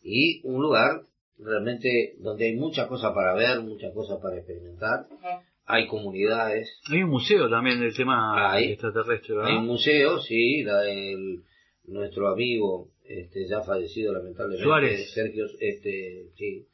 [0.02, 1.02] y un lugar
[1.38, 5.06] realmente donde hay muchas cosas para ver, muchas cosas para experimentar,
[5.66, 6.80] hay comunidades.
[6.90, 11.42] Hay un museo también del tema extraterrestre, Hay un museo, sí, la del,
[11.84, 15.12] nuestro amigo este, ya fallecido lamentablemente, Suárez.
[15.12, 16.66] Sergio, este, sí,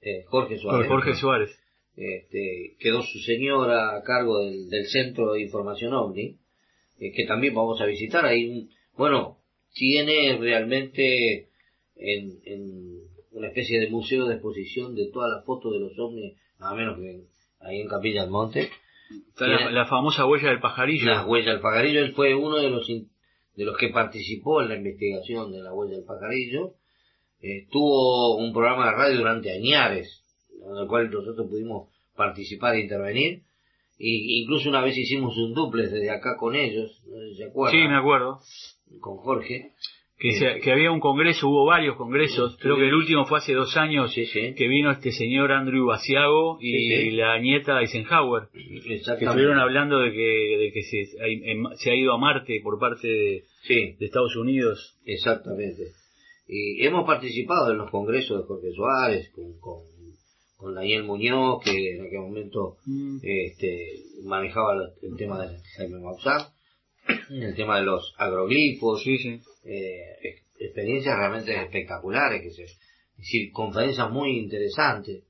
[0.00, 0.88] eh, Jorge Suárez.
[0.88, 1.63] Jorge Suárez.
[1.96, 6.38] Este, quedó su señora a cargo del, del Centro de Información OVNI,
[6.98, 8.24] eh, que también vamos a visitar.
[8.24, 9.38] Ahí, bueno,
[9.72, 11.48] tiene realmente
[11.96, 13.00] en, en,
[13.32, 16.98] una especie de museo de exposición de todas las fotos de los ovnis, nada menos
[16.98, 17.22] que
[17.60, 18.70] ahí en Capilla del Monte.
[19.38, 21.06] la, la, famosa huella del pajarillo.
[21.06, 22.88] La huella del pajarillo, él fue uno de los
[23.56, 26.74] de los que participó en la investigación de la huella del pajarillo,
[27.40, 30.23] eh, tuvo un programa de radio durante añares,
[30.70, 33.42] en el cual nosotros pudimos participar e intervenir,
[33.98, 37.44] e incluso una vez hicimos un duplex desde acá con ellos, no sé si se
[37.44, 37.80] acuerdan.
[37.80, 38.38] Sí, me acuerdo.
[39.00, 39.72] Con Jorge.
[40.16, 43.76] Que, que, había un congreso, hubo varios congresos, creo que el último fue hace dos
[43.76, 50.12] años, que vino este señor Andrew Basiago y la nieta Eisenhower, que estuvieron hablando de
[50.12, 51.04] que, de que se,
[51.76, 54.96] se, ha ido a Marte por parte de, de Estados Unidos.
[55.04, 55.82] Exactamente.
[56.46, 59.82] Y hemos participado en los congresos de Jorge Suárez, con, con,
[60.64, 63.18] con Daniel Muñoz, que en aquel momento mm.
[63.22, 64.72] este, manejaba
[65.02, 66.40] el tema de Jaime Maussan,
[67.30, 72.78] el tema de los agroglifos, sí, sí eh, experiencias realmente espectaculares, que es
[73.18, 75.24] decir, conferencias muy interesantes.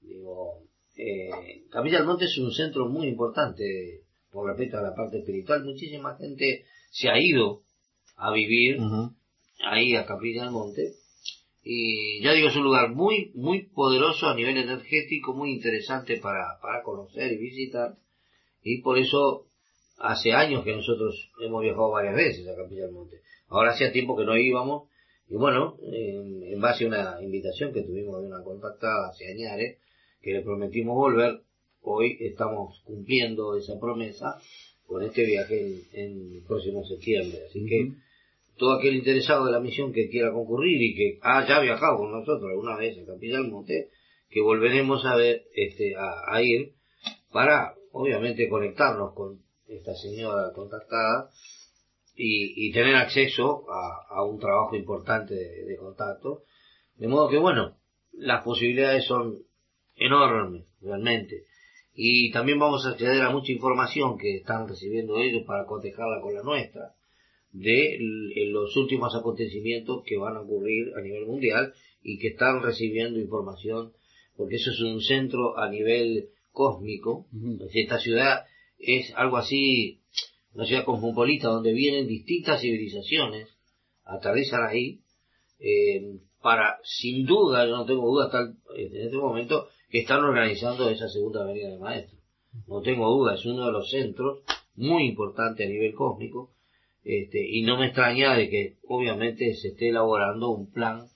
[0.00, 0.62] Digo,
[0.96, 1.28] eh,
[1.70, 5.62] Capilla del Monte es un centro muy importante por respecto a la parte espiritual.
[5.62, 7.64] Muchísima gente se ha ido
[8.16, 8.78] a vivir
[9.62, 10.94] ahí a Capilla del Monte.
[11.62, 16.58] Y ya digo, es un lugar muy, muy poderoso a nivel energético, muy interesante para,
[16.62, 17.94] para conocer y visitar.
[18.62, 19.46] Y por eso
[20.00, 23.20] hace años que nosotros hemos viajado varias veces a Capilla del Monte.
[23.48, 24.88] Ahora hacía tiempo que no íbamos
[25.28, 29.76] Y bueno, en, base a una invitación que tuvimos de una contactada hace años,
[30.20, 31.42] que le prometimos volver,
[31.82, 34.36] hoy estamos cumpliendo esa promesa
[34.86, 37.38] con este viaje en, el próximo septiembre.
[37.48, 37.92] Así que
[38.60, 42.50] todo aquel interesado de la misión que quiera concurrir y que haya viajado con nosotros
[42.50, 43.88] alguna vez a Capilla del Monte,
[44.28, 46.74] que volveremos a ver, este, a, ir
[47.32, 51.30] para, obviamente, conectarnos con esta señora contactada
[52.14, 56.42] y, tener acceso a, un trabajo importante de, contacto.
[56.96, 57.78] De modo que, bueno,
[58.12, 59.38] las posibilidades son
[59.96, 61.44] enormes, realmente.
[61.94, 66.34] Y también vamos a acceder a mucha información que están recibiendo ellos para cotejarla con
[66.34, 66.94] la nuestra
[67.52, 67.98] de
[68.50, 73.92] los últimos acontecimientos que van a ocurrir a nivel mundial y que están recibiendo información
[74.40, 77.26] porque eso es un centro a nivel cósmico.
[77.74, 78.46] Esta ciudad
[78.78, 80.00] es algo así,
[80.54, 83.48] una ciudad cosmopolita donde vienen distintas civilizaciones,
[84.02, 85.00] aterrizan ahí,
[85.58, 88.44] eh, para, sin duda, yo no tengo duda hasta
[88.76, 92.18] en este momento, que están organizando esa segunda avenida de maestro.
[92.66, 94.40] No tengo duda, es uno de los centros
[94.74, 96.50] muy importantes a nivel cósmico,
[97.04, 101.06] este, y no me extraña de que obviamente se esté elaborando un plan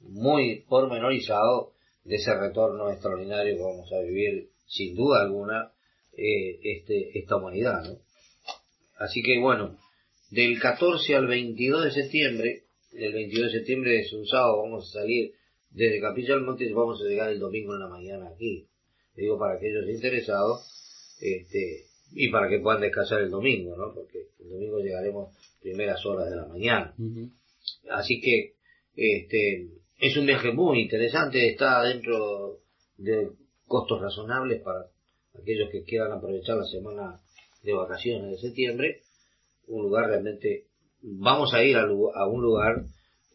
[0.00, 1.72] muy pormenorizado
[2.04, 5.72] de ese retorno extraordinario que vamos a vivir sin duda alguna
[6.16, 7.84] eh, este, esta humanidad.
[7.84, 7.98] ¿no?
[8.98, 9.78] Así que bueno,
[10.30, 15.00] del 14 al 22 de septiembre, el 22 de septiembre es un sábado, vamos a
[15.00, 15.32] salir
[15.70, 18.66] desde Capilla del Monte y vamos a llegar el domingo en la mañana aquí.
[19.16, 23.92] digo para aquellos interesados este, y para que puedan descansar el domingo, ¿no?
[23.94, 26.94] porque el domingo llegaremos primeras horas de la mañana.
[27.90, 28.54] Así que
[28.96, 32.58] este, es un viaje muy interesante, está dentro
[32.98, 33.30] de
[33.66, 34.86] costos razonables para
[35.40, 37.20] aquellos que quieran aprovechar la semana
[37.62, 39.00] de vacaciones de septiembre.
[39.68, 40.66] Un lugar realmente,
[41.00, 42.84] vamos a ir a, un lugar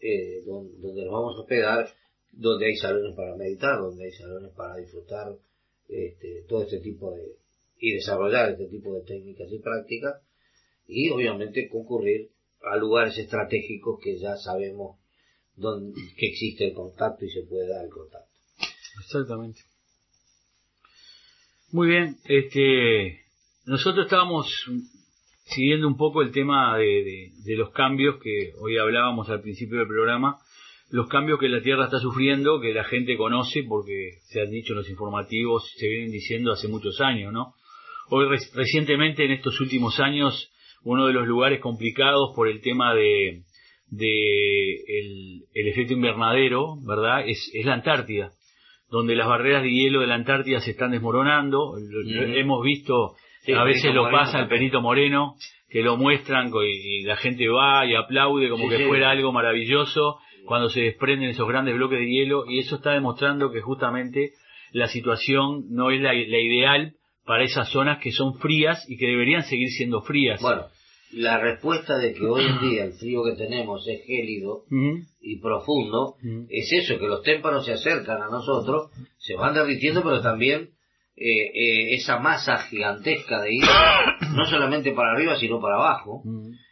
[0.02, 1.90] eh, donde, nos vamos a hospedar,
[2.32, 5.34] donde hay salones para meditar, donde hay salones para disfrutar
[5.88, 7.38] este, todo este tipo de,
[7.80, 10.22] y desarrollar este tipo de técnicas y prácticas,
[10.88, 12.30] y obviamente concurrir
[12.62, 15.00] a lugares estratégicos que ya sabemos
[15.56, 18.32] donde, que existe el contacto y se puede dar el contacto.
[19.00, 19.62] Exactamente.
[21.72, 23.20] Muy bien, este,
[23.66, 24.48] nosotros estábamos
[25.48, 30.38] siguiendo un poco el tema de, los cambios que hoy hablábamos al principio del programa,
[30.90, 34.74] los cambios que la Tierra está sufriendo, que la gente conoce porque se han dicho
[34.74, 37.54] en los informativos, se vienen diciendo hace muchos años, ¿no?
[38.10, 40.52] Hoy recientemente en estos últimos años,
[40.84, 43.42] uno de los lugares complicados por el tema de,
[43.90, 47.28] de el, efecto invernadero, ¿verdad?
[47.28, 48.32] Es, es, la Antártida,
[48.90, 51.74] donde las barreras de hielo de la Antártida se están desmoronando.
[52.06, 53.16] Hemos visto,
[53.54, 55.36] a veces lo pasa el Perito Moreno,
[55.70, 60.70] que lo muestran y, la gente va y aplaude como que fuera algo maravilloso cuando
[60.70, 64.32] se desprenden esos grandes bloques de hielo y eso está demostrando que justamente
[64.72, 66.94] la situación no es la, la ideal
[67.28, 70.42] para esas zonas que son frías y que deberían seguir siendo frías.
[70.42, 70.68] Bueno,
[71.12, 74.64] la respuesta de que hoy en día el frío que tenemos es gélido
[75.22, 76.16] y profundo,
[76.50, 80.70] es eso, que los témpanos se acercan a nosotros, se van derritiendo, pero también
[81.18, 83.68] eh, eh, esa masa gigantesca de hielo,
[84.36, 86.24] no solamente para arriba, sino para abajo,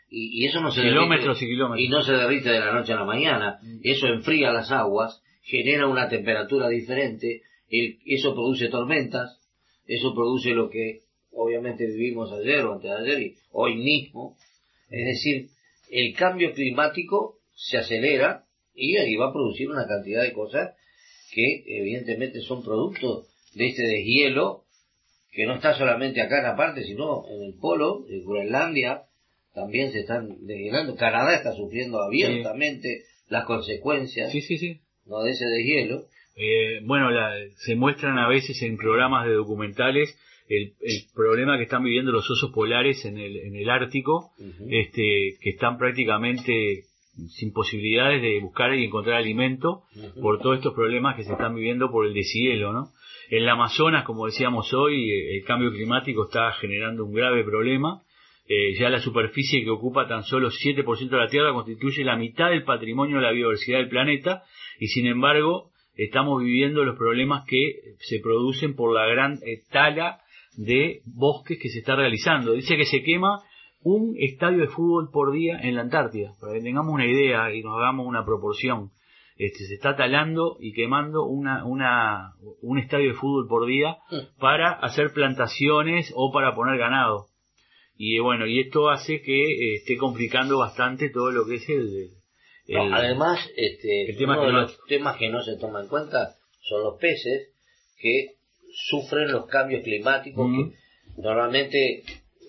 [0.09, 1.85] y, eso no se kilómetros y kilómetros.
[1.85, 5.87] y no se derrite de la noche a la mañana, eso enfría las aguas, genera
[5.87, 9.44] una temperatura diferente, eso produce tormentas,
[9.87, 14.37] eso produce lo que obviamente vivimos ayer o antes de ayer y hoy mismo.
[14.89, 15.49] Es decir,
[15.91, 20.75] el cambio climático se acelera y ahí va a producir una cantidad de cosas
[21.31, 24.65] que evidentemente son producto de este deshielo
[25.31, 29.03] que no está solamente acá en la parte, sino en el polo, en Groenlandia,
[29.53, 30.95] también se están deshielando.
[30.95, 34.33] Canadá está sufriendo abiertamente las consecuencias
[35.05, 35.23] ¿no?
[35.23, 36.07] de ese deshielo.
[36.35, 37.09] Eh, bueno,
[37.57, 40.17] se muestran a veces en programas de documentales
[40.47, 40.73] el,
[41.15, 44.31] problema que están viviendo los osos polares en el, en el Ártico,
[44.69, 46.83] este, que están prácticamente
[47.29, 49.83] sin posibilidades de buscar y encontrar alimento
[50.21, 52.89] por todos estos problemas que se están viviendo por el deshielo, ¿no?
[53.29, 58.01] En el Amazonas, como decíamos hoy, el cambio climático está generando un grave problema.
[58.47, 62.51] Eh, ya la superficie que ocupa tan solo 7% de la Tierra constituye la mitad
[62.51, 64.43] del patrimonio de la biodiversidad del planeta
[64.79, 70.21] y sin embargo estamos viviendo los problemas que se producen por la gran eh, tala
[70.57, 72.53] de bosques que se está realizando.
[72.53, 73.43] Dice que se quema
[73.83, 77.61] un estadio de fútbol por día en la Antártida, para que tengamos una idea y
[77.61, 78.89] nos hagamos una proporción.
[79.37, 83.97] Este, se está talando y quemando una, una, un estadio de fútbol por día
[84.39, 87.27] para hacer plantaciones o para poner ganado.
[87.97, 92.09] Y bueno, y esto hace que eh, esté complicando bastante todo lo que es el,
[92.67, 95.87] No, el- además, este, el tema uno de los temas que no se toma en
[95.87, 97.49] cuenta son los peces
[97.99, 98.31] que
[98.89, 102.03] sufren los cambios climáticos que normalmente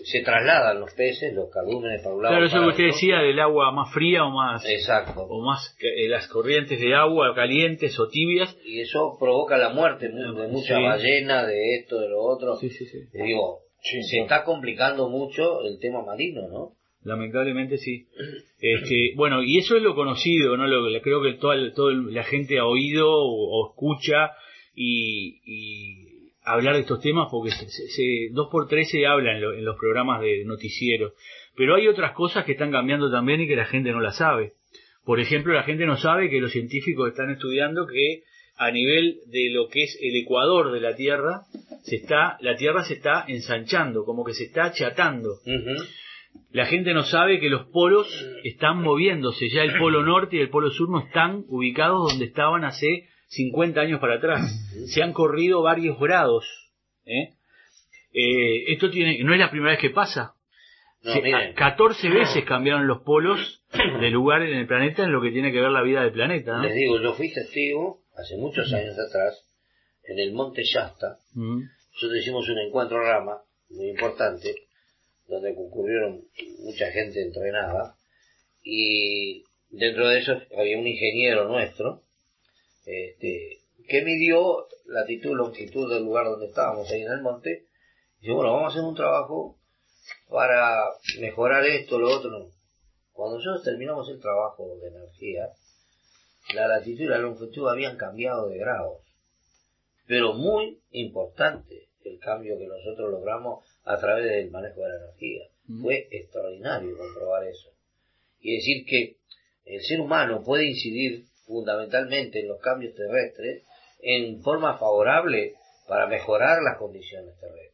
[0.05, 2.35] se trasladan los peces, los cardúmenes para un lado.
[2.35, 2.95] Claro, eso que usted otro.
[2.95, 5.23] decía del agua más fría o más, Exacto.
[5.23, 8.57] o más que- eh, las corrientes de agua calientes o tibias.
[8.65, 10.83] Y eso provoca la muerte mu- de muchas Sí.
[10.83, 12.57] ballenas, de esto, de lo otro.
[12.57, 12.99] Sí, sí, sí.
[13.13, 16.73] Y digo, Sí, se está complicando mucho el tema marino, ¿no?
[17.07, 18.07] Lamentablemente sí.
[18.61, 20.67] Este, bueno, y eso es lo conocido, ¿no?
[20.67, 24.33] Lo, creo que toda, la gente ha oído o, escucha
[24.75, 26.07] y, y
[26.43, 29.65] hablar de estos temas porque se, se- dos por tres se habla en, lo- en
[29.65, 31.13] los programas de noticieros.
[31.57, 34.53] Pero hay otras cosas que están cambiando también y que la gente no la sabe.
[35.05, 38.23] Por ejemplo, la gente no sabe que los científicos están estudiando que
[38.59, 41.43] a nivel de lo que es el ecuador de la Tierra,
[41.85, 45.29] se está, la Tierra se está ensanchando, como que se está achatando.
[46.51, 48.07] La gente no sabe que los polos
[48.45, 52.65] están moviéndose, ya el polo norte y el polo sur no están ubicados donde estaban
[52.65, 54.41] hace 50 años para atrás.
[54.95, 56.45] Se han corrido varios grados.
[57.05, 57.35] ¿eh?
[58.13, 60.35] Eh, esto tiene, no es la primera vez que pasa.
[61.03, 61.51] No, Se- miren.
[61.53, 63.63] a- 14 veces cambiaron los polos
[64.01, 66.57] de lugar en el planeta en lo que tiene que ver la vida del planeta.
[66.57, 66.63] ¿no?
[66.63, 69.47] Les digo, yo fui testigo hace muchos años atrás
[70.05, 71.19] en el Monte Shasta.
[71.35, 71.61] Mm.
[71.93, 73.39] Nosotros hicimos un encuentro rama
[73.71, 74.55] muy importante
[75.29, 76.25] donde concurrieron
[76.61, 77.97] mucha gente entrenada
[78.63, 82.03] y dentro de eso había un ingeniero nuestro
[82.85, 83.59] este,
[83.89, 87.67] que midió latitud y longitud del lugar donde estábamos ahí en el monte
[88.21, 89.59] y dijo, bueno, vamos a hacer un trabajo
[90.29, 90.83] para
[91.21, 92.51] mejorar esto, lo otro.
[93.13, 95.49] Cuando nosotros terminamos el trabajo de energía,
[96.55, 99.03] la latitud y la longitud habían cambiado de grados.
[100.07, 105.45] Pero muy importante el cambio que nosotros logramos a través del manejo de la energía.
[105.69, 105.83] Mm.
[105.83, 107.71] Fue extraordinario comprobar eso.
[108.41, 109.17] Y decir que
[109.65, 113.65] el ser humano puede incidir fundamentalmente en los cambios terrestres
[114.03, 115.55] en forma favorable
[115.89, 117.73] para mejorar las condiciones terrestres.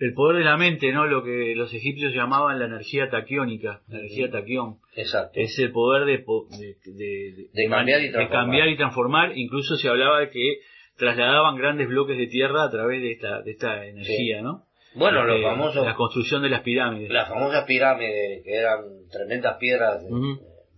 [0.00, 1.06] El poder de la mente, ¿no?
[1.06, 4.78] Lo que los egipcios llamaban la energía taquiónica, la energía taquión.
[4.94, 5.32] Exacto.
[5.40, 6.24] es el poder de,
[6.58, 8.30] de, de- De cambiar y de transformar.
[8.30, 9.32] cambiar y transformar.
[9.36, 10.58] Incluso se hablaba de que
[10.96, 14.64] trasladaban grandes bloques de tierra a través de esta, de esta energía, ¿no?
[14.94, 17.10] Bueno, los Eh, famosos, La construcción de las pirámides.
[17.10, 20.10] las famosas pirámides, que eran tremendas piedras de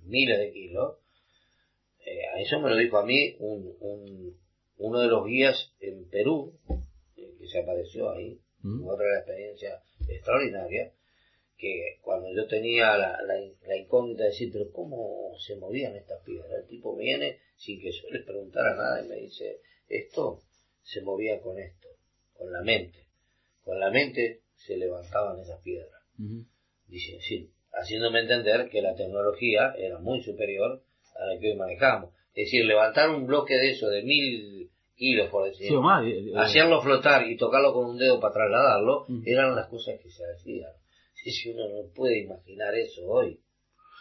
[0.04, 0.96] miles de kilos,
[2.04, 4.36] eh, a eso me lo dijo a mí un, un-
[4.78, 6.58] uno de los guías en Perú,
[7.16, 8.40] eh, que se apareció ahí,
[8.84, 10.92] otra experiencia extraordinaria,
[11.56, 13.34] que cuando yo tenía la, la,
[13.66, 16.50] la incógnita de decir, pero ¿cómo se movían estas piedras?
[16.62, 20.40] El tipo viene sin que yo le preguntara nada y me dice, esto
[20.82, 21.88] se movía con esto,
[22.32, 22.98] con la mente.
[23.64, 26.00] Con la mente se levantaban esas piedras.
[26.18, 26.44] Ujú.
[26.88, 30.82] Dice, sí, haciéndome entender que la tecnología era muy superior
[31.20, 32.10] a la que hoy manejamos.
[32.34, 36.04] Es decir, levantar un bloque de eso de mil kilos, por decir, Sí, más.
[36.04, 40.08] eh, eh, hacerlo flotar y tocarlo con un dedo para trasladarlo, eran las cosas que
[40.10, 40.70] se hacían.
[41.14, 43.38] Sí, sí, uno no puede imaginar eso hoy.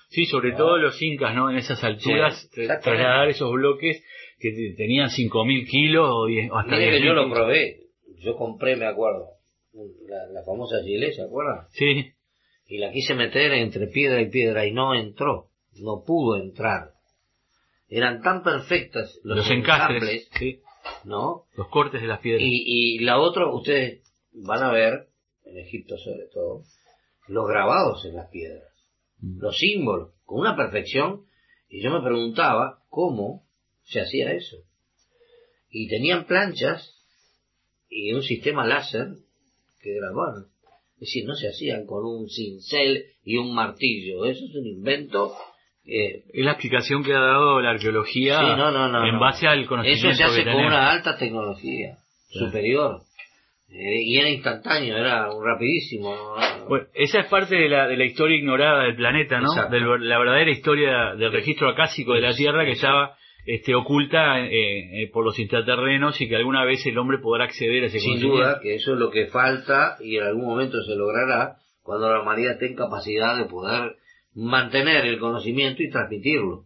[0.09, 0.57] Sí, sobre Ah.
[0.57, 1.51] todo los incas, ¿no?
[1.51, 4.01] En esas alturas, Sí, trasladar esos bloques
[4.39, 7.79] que te- tenían 5.000 kilos o, diez- o hasta Mire que 10.000 yo lo probé.
[8.19, 9.27] Yo compré, me acuerdo,
[10.07, 11.67] la, la famosa gilet, ¿se acuerdan?
[11.71, 12.11] Sí,
[12.67, 15.49] Y la quise meter entre piedra y piedra y no entró.
[15.81, 16.91] No pudo entrar.
[17.87, 20.61] Eran tan perfectas los, los, encastres, ensambles, sí,
[21.05, 21.45] ¿no?
[21.55, 22.43] los cortes de las piedras.
[22.43, 25.07] Y, y la otra, ustedes van a ver,
[25.45, 26.63] en Egipto sobre todo,
[27.27, 28.63] los grabados en las piedras,
[29.21, 29.39] Mm.
[29.41, 31.25] los símbolos, con una perfección.
[31.67, 33.43] Y yo me preguntaba cómo
[33.83, 34.57] se hacía eso.
[35.69, 36.95] Y tenían planchas
[37.89, 39.07] y un sistema láser
[39.81, 40.45] que grababan.
[40.95, 44.25] Es decir, no se hacían con un cincel y un martillo.
[44.25, 45.33] Eso es un invento.
[45.85, 49.47] eh, Es la explicación que ha dado la arqueología Sí, no, no, no, en base
[49.47, 51.95] al conocimiento Eso se hace que con una alta tecnología
[52.29, 53.01] superior.
[53.71, 56.15] Eh, y era instantáneo, era un rapidísimo.
[56.15, 56.67] ¿no?
[56.67, 59.49] Bueno, esa es parte de la, de la historia ignorada del planeta, ¿no?
[59.69, 63.15] De la verdadera historia del registro acásico de la Tierra que estaba
[63.55, 67.83] este, oculta eh, eh, por los intraterrenos y que alguna vez el hombre podrá acceder
[67.83, 70.95] a ese Sin duda que eso es lo que falta y en algún momento se
[70.95, 73.95] logrará cuando la humanidad tenga capacidad de poder
[74.35, 76.65] mantener el conocimiento y transmitirlo.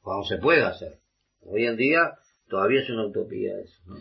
[0.00, 0.98] Cuando se pueda hacer.
[1.42, 2.14] Hoy en día
[2.48, 3.80] todavía es una utopía eso.
[3.86, 3.96] ¿no?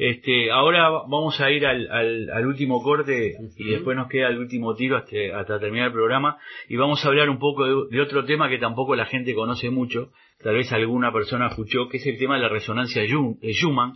[0.00, 4.38] Este, ahora vamos a ir al, al, al último corte y después nos queda el
[4.38, 6.38] último tiro hasta, hasta terminar el programa
[6.68, 9.70] y vamos a hablar un poco de, de otro tema que tampoco la gente conoce
[9.70, 13.94] mucho, tal vez alguna persona escuchó, que es el tema de la resonancia Schu- Schumann,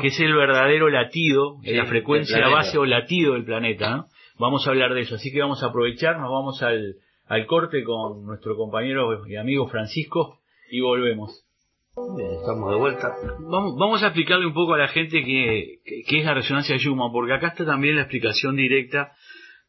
[0.00, 3.90] que es el verdadero latido, Sí, la frecuencia base o latido del planeta.
[3.96, 4.06] ¿no?
[4.38, 6.94] Vamos a hablar de eso, así que vamos a aprovechar, nos vamos al,
[7.26, 10.38] al corte con nuestro compañero y amigo Francisco
[10.70, 11.44] y volvemos.
[11.94, 13.14] Estamos de vuelta.
[13.50, 17.12] Vamos, vamos a explicarle un poco a la gente qué, qué es la resonancia Schumann,
[17.12, 19.12] porque acá está también la explicación directa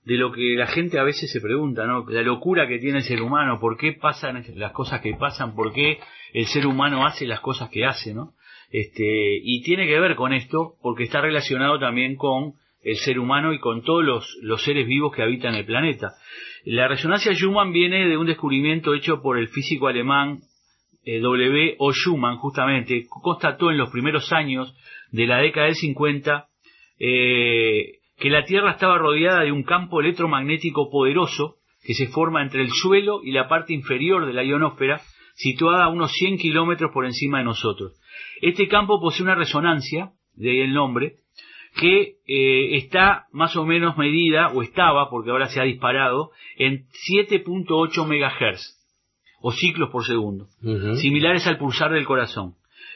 [0.05, 2.05] de lo que la gente a veces se pregunta, ¿no?
[2.07, 5.73] La locura que tiene el ser humano, por qué pasan las cosas que pasan, por
[5.73, 5.99] qué
[6.33, 8.35] el ser humano hace las cosas que hace, ¿no?
[8.71, 9.03] Este,
[9.43, 12.53] y tiene que ver con esto porque está relacionado también con
[12.83, 16.13] el ser humano y con todos los, los seres vivos que habitan el planeta.
[16.63, 20.39] La resonancia Schumann viene de un descubrimiento hecho por el físico alemán
[21.05, 21.75] W.
[21.79, 21.91] O.
[21.91, 24.75] Schumann, justamente, constató en los primeros años
[25.11, 26.47] de la década del 50
[26.99, 32.61] eh, que la Tierra estaba rodeada de un campo electromagnético poderoso que se forma entre
[32.61, 35.01] el suelo y la parte inferior de la ionosfera,
[35.35, 37.99] situada a unos 100 kilómetros por encima de nosotros.
[38.41, 41.15] Este campo posee una resonancia, de ahí el nombre,
[41.75, 46.85] que eh, está más o menos medida, o estaba, porque ahora se ha disparado, en
[47.09, 48.82] 7.8 MHz,
[49.45, 50.47] o ciclos por segundo,
[50.95, 52.55] similares al pulsar del corazón.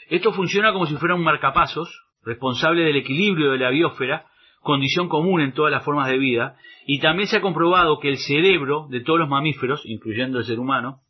[0.10, 1.90] Esto funciona como si fuera un marcapasos,
[2.24, 4.26] responsable del equilibrio de la biosfera,
[4.62, 8.18] condición común en todas las formas de vida, y también se ha comprobado que el
[8.18, 11.02] cerebro de todos los mamíferos, incluyendo el ser humano,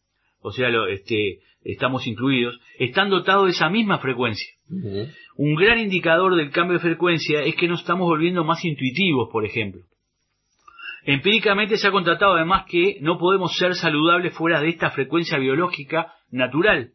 [0.41, 4.47] o sea, lo- este, estamos incluidos, están dotados de esa misma frecuencia.
[5.37, 9.45] Un gran indicador del cambio de frecuencia es que nos estamos volviendo más intuitivos, por
[9.45, 9.81] ejemplo.
[11.07, 16.13] Empíricamente se ha constatado además que no podemos ser saludables fuera de esta frecuencia biológica
[16.31, 16.91] natural.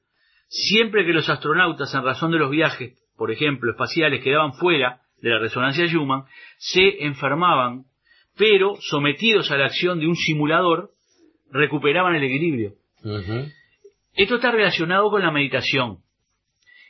[0.48, 5.30] Siempre que los astronautas, en razón de los viajes, por ejemplo, espaciales, quedaban fuera de
[5.30, 6.24] la resonancia Schumann,
[6.58, 7.84] se enfermaban,
[8.36, 10.90] pero sometidos a la acción de un simulador,
[11.50, 12.74] recuperaban el equilibrio.
[14.12, 16.00] Esto está relacionado con la meditación,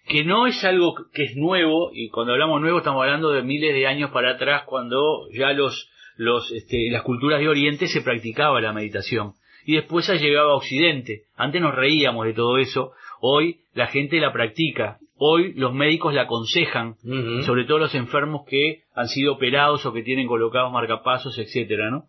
[0.09, 3.75] que no es algo que es nuevo, y cuando hablamos nuevo estamos hablando de miles
[3.75, 8.61] de años para atrás, cuando ya los, los, este, las culturas de Oriente se practicaba
[8.61, 9.33] la meditación.
[9.65, 11.23] Y después ha llegado a Occidente.
[11.37, 16.23] Antes nos reíamos de todo eso, hoy la gente la practica, hoy los médicos la
[16.23, 16.97] aconsejan,
[17.45, 22.05] sobre todo los enfermos que han sido operados o que tienen colocados marcapasos, etcétera, ¿no?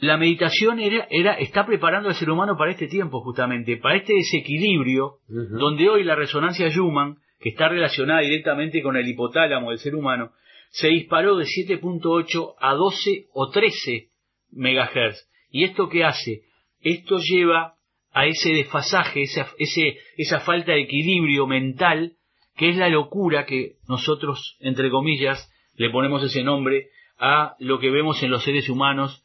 [0.00, 4.14] La meditación era, era, está preparando al ser humano para este tiempo, justamente, para este
[4.14, 9.96] desequilibrio, donde hoy la resonancia Schumann, que está relacionada directamente con el hipotálamo del ser
[9.96, 10.30] humano,
[10.70, 14.08] se disparó de 7.8 a 12 o 13
[14.52, 15.28] megahertz.
[15.50, 16.42] ¿Y esto qué hace?
[16.80, 17.74] Esto lleva
[18.12, 22.12] a ese desfasaje, esa, ese, esa falta de equilibrio mental,
[22.56, 26.88] que es la locura que nosotros, entre comillas, le ponemos ese nombre
[27.18, 29.24] a lo que vemos en los seres humanos,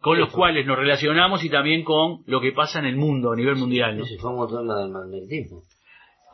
[0.00, 0.36] con los Eso.
[0.36, 3.98] cuales nos relacionamos y también con lo que pasa en el mundo, a nivel mundial.
[3.98, 4.04] ¿no?
[4.04, 5.62] Ese famoso tema del magnetismo.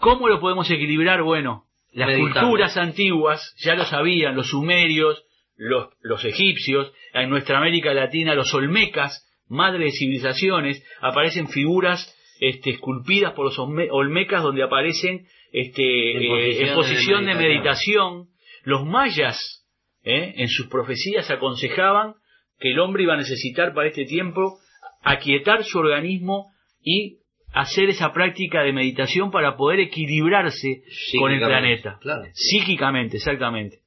[0.00, 1.22] ¿Cómo lo podemos equilibrar?
[1.22, 2.40] Bueno, las Meditando.
[2.40, 5.22] culturas antiguas ya lo sabían, los sumerios,
[5.56, 12.70] los, los egipcios, en nuestra América Latina los olmecas, madre de civilizaciones, aparecen figuras este,
[12.70, 18.26] esculpidas por los olme- olmecas donde aparecen este, En eh, posición de de meditación.
[18.64, 19.64] Los mayas,
[20.02, 20.34] ¿eh?
[20.36, 22.14] en sus profecías aconsejaban
[22.58, 24.58] que el hombre iba a necesitar para este tiempo
[25.02, 26.46] aquietar su organismo
[26.82, 27.18] y
[27.52, 30.82] hacer esa práctica de meditación para poder equilibrarse
[31.18, 31.98] con el planeta.
[32.00, 32.24] claro.
[32.32, 33.80] Psíquicamente, exactamente.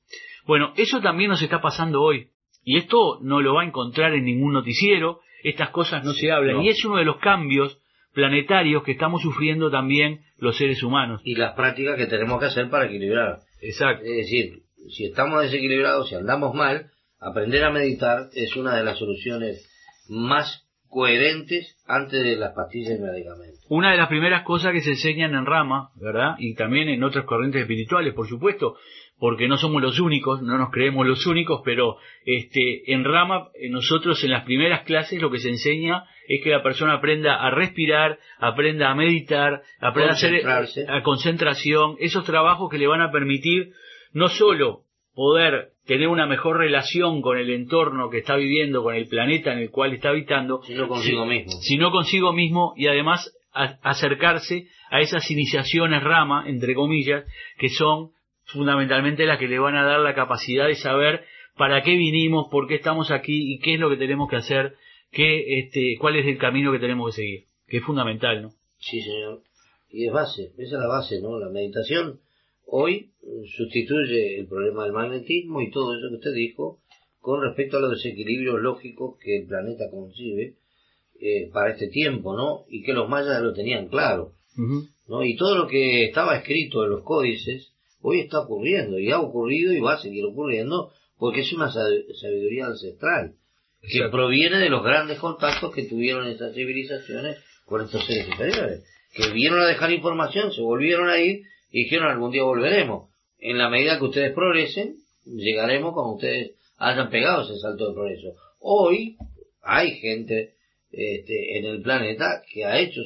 [0.45, 2.29] Bueno, eso también nos está pasando hoy.
[2.63, 6.57] Y esto no lo va a encontrar en ningún noticiero, estas cosas no se hablan.
[6.57, 6.63] no.
[6.63, 7.79] Y es uno de los cambios
[8.13, 11.21] planetarios que estamos sufriendo también los seres humanos.
[11.23, 13.39] Y las prácticas que tenemos que hacer para equilibrar.
[13.61, 14.03] Exacto.
[14.03, 18.97] Es decir, si estamos desequilibrados, si andamos mal, aprender a meditar es una de las
[18.97, 19.69] soluciones
[20.09, 23.65] más coherentes antes de las pastillas y medicamentos.
[23.69, 26.35] Una de las primeras cosas que se enseñan en Rama, ¿verdad?
[26.39, 28.75] Y también en otras corrientes espirituales, por supuesto,
[29.19, 33.69] porque no somos los únicos, no nos creemos los únicos, pero este, en Rama, eh,
[33.69, 37.51] nosotros en las primeras clases lo que se enseña es que la persona aprenda a
[37.51, 43.11] respirar, aprenda a meditar, aprenda a hacer a concentración, esos trabajos que le van a
[43.11, 43.73] permitir
[44.13, 44.83] no solo
[45.13, 49.57] poder tener una mejor relación con el entorno que está viviendo, con el planeta en
[49.59, 51.51] el cual está habitando, Sino consigo mismo.
[51.61, 57.25] sino consigo mismo y además a- acercarse a esas iniciaciones rama, entre comillas,
[57.57, 58.11] que son
[58.45, 61.25] fundamentalmente las que le van a dar la capacidad de saber
[61.57, 64.75] para qué vinimos, por qué estamos aquí y qué es lo que tenemos que hacer,
[65.11, 68.49] qué, este, cuál es el camino que tenemos que seguir, que es fundamental, ¿no?
[68.77, 69.39] Sí, señor.
[69.91, 71.39] Y es base, esa es la base, ¿no?
[71.39, 72.19] La meditación
[72.71, 73.09] hoy
[73.57, 76.79] sustituye el problema del magnetismo y todo eso que usted dijo
[77.21, 80.53] con respecto a los desequilibrios lógicos que el planeta concibe
[81.21, 82.63] eh, para este tiempo, ¿no?
[82.69, 84.31] Y que los mayas lo tenían claro.
[85.07, 85.23] ¿no?
[85.23, 89.73] Y todo lo que estaba escrito en los códices hoy está ocurriendo y ha ocurrido
[89.73, 93.33] y va a seguir ocurriendo porque es una sab- sabiduría ancestral
[93.81, 94.17] que Exacto.
[94.17, 98.83] proviene de los grandes contactos que tuvieron esas civilizaciones con estos seres superiores.
[99.13, 101.41] que vieron a dejar información, se volvieron a ir
[101.71, 103.09] y dijeron algún día volveremos.
[103.39, 108.33] En la medida que ustedes progresen, llegaremos cuando ustedes hayan pegado ese salto de progreso.
[108.59, 109.17] Hoy
[109.61, 110.55] hay gente
[110.91, 113.01] este, en el planeta que ha hecho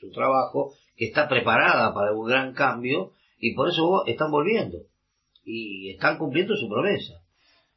[0.00, 4.78] su, trabajo, que está preparada para un gran cambio y por eso están volviendo
[5.44, 7.22] y están cumpliendo su promesa.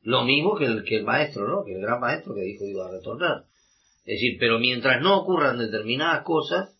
[0.01, 1.63] Lo mismo que el, que el maestro, ¿no?
[1.63, 3.45] Que el gran maestro que dijo iba a retornar.
[4.05, 6.77] Es decir, pero mientras no ocurran determinadas cosas,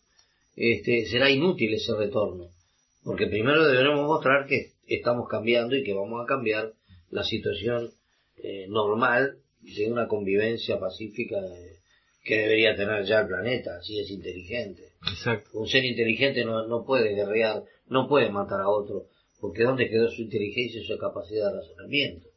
[0.54, 2.50] este, será inútil ese retorno.
[3.08, 6.74] Porque primero deberemos mostrar que estamos cambiando y que vamos a cambiar
[7.08, 7.90] la situación
[8.36, 11.38] eh, normal de una convivencia pacífica
[12.22, 14.92] que debería tener ya el planeta, así es inteligente.
[15.10, 15.48] Exacto.
[15.54, 19.06] Un ser inteligente no, no puede guerrear, no puede matar a otro,
[19.40, 22.28] porque ¿dónde quedó su inteligencia y su capacidad de razonamiento?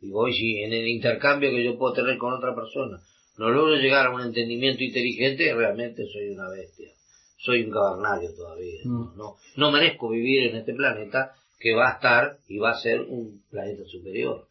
[0.00, 3.00] Digo, hoy si en el intercambio que yo puedo tener con otra persona
[3.38, 6.90] no logro llegar a un entendimiento inteligente, realmente soy una bestia.
[7.44, 8.80] Soy un cavernario todavía.
[8.84, 9.16] Mm.
[9.16, 9.36] ¿no?
[9.56, 13.42] no merezco vivir en este planeta que va a estar y va a ser un
[13.50, 14.46] planeta superior.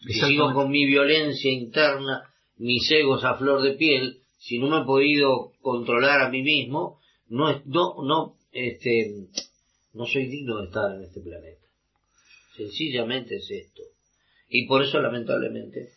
[0.00, 2.22] Si sigo con mi violencia interna,
[2.58, 7.00] mis egos a flor de piel, si no me he podido controlar a mí mismo,
[7.28, 9.28] no, no, no, este,
[9.94, 11.66] no soy digno de estar en este planeta.
[12.56, 13.82] Sencillamente es esto.
[14.48, 15.90] Y por eso, lamentablemente,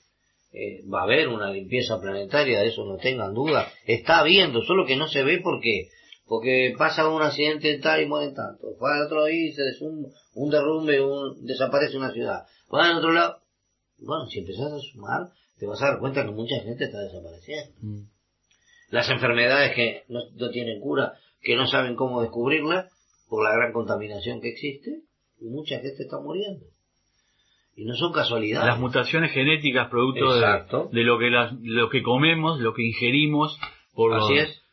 [0.51, 3.71] eh, va a haber una limpieza planetaria, de eso no tengan duda.
[3.85, 5.89] Está habiendo, solo que no se ve porque
[6.29, 8.77] porque pasa un accidente tal y mueren tanto.
[8.77, 12.45] Va al otro ahí, se un, un derrumbe, un, desaparece una ciudad.
[12.73, 13.39] Va al otro lado.
[13.97, 17.73] Bueno, si empezás a sumar, te vas a dar cuenta que mucha gente está desapareciendo.
[17.81, 18.03] Mm.
[18.91, 22.91] Las enfermedades que no, no, tienen cura, que no saben cómo descubrirlas,
[23.27, 25.01] por la gran contaminación que existe,
[25.39, 26.65] y mucha gente está muriendo.
[27.75, 28.67] Y no son casualidades.
[28.67, 30.41] Las mutaciones genéticas producto de,
[30.91, 31.29] de, lo que
[31.61, 33.57] lo que comemos, lo que ingerimos
[33.93, 34.29] por los,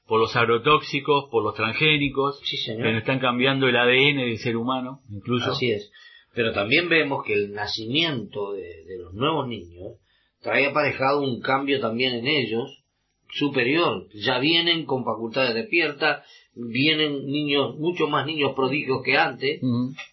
[0.06, 5.00] por los agrotóxicos, por los transgénicos, que nos están cambiando el ADN del ser humano,
[5.10, 5.50] incluso.
[5.50, 5.90] Así es.
[6.34, 9.94] Pero también vemos que el nacimiento de, los nuevos niños
[10.42, 12.84] trae aparejado un cambio también en ellos
[13.30, 14.06] superior.
[14.14, 19.60] Ya vienen con facultades despiertas, vienen niños, mucho más niños prodigios que antes,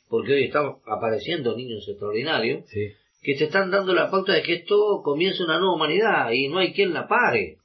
[0.10, 5.02] porque hoy están apareciendo niños extraordinarios, que te están dando la pauta de que esto
[5.04, 7.58] comienza una nueva humanidad y no hay quien la pare.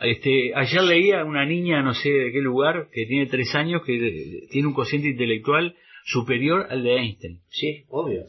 [0.00, 4.46] Este, ayer leía una niña, no sé de qué lugar, que tiene tres años, que
[4.50, 5.74] tiene un cociente intelectual
[6.04, 7.40] superior al de Einstein.
[7.50, 8.26] Sí, obvio,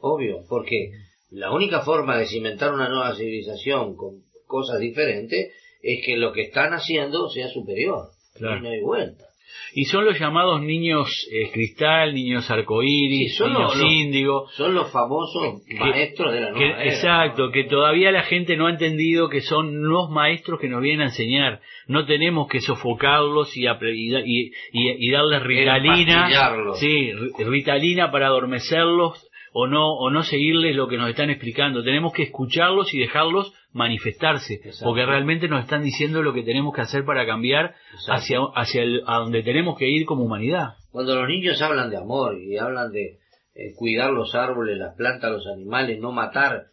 [0.00, 0.90] obvio, porque
[1.30, 5.52] la única forma de cimentar una nueva civilización con cosas diferentes
[5.82, 8.08] es que lo que están haciendo sea superior.
[8.38, 9.24] Y no hay vuelta.
[9.72, 14.48] Y son los llamados niños eh, cristal, niños arcoíris, niños índigo.
[14.56, 18.70] Son los famosos maestros de la nueva era, Exacto, que todavía la gente no ha
[18.70, 21.60] entendido que son los maestros que nos vienen a enseñar.
[21.86, 26.28] No tenemos que sofocarlos y, y, y, darles ritalina.
[26.74, 31.82] Sí, ritalina para adormecerlos o no, o no seguirles lo que nos están explicando.
[31.82, 36.80] Tenemos que escucharlos y dejarlos manifestarse, porque realmente nos están diciendo lo que tenemos que
[36.80, 37.74] hacer para cambiar
[38.08, 40.74] hacia, hacia a donde tenemos que ir como humanidad.
[40.90, 43.18] Cuando los niños hablan de amor y hablan de
[43.54, 46.66] eh, cuidar los árboles, las plantas, los animales, no matar,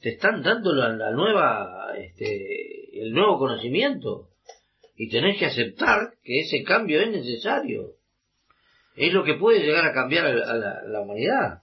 [0.00, 4.28] te están dando la, nueva, este, el nuevo conocimiento
[4.96, 7.94] y tenés que aceptar que ese cambio es necesario.
[8.96, 11.62] Es lo que puede llegar a cambiar a la humanidad.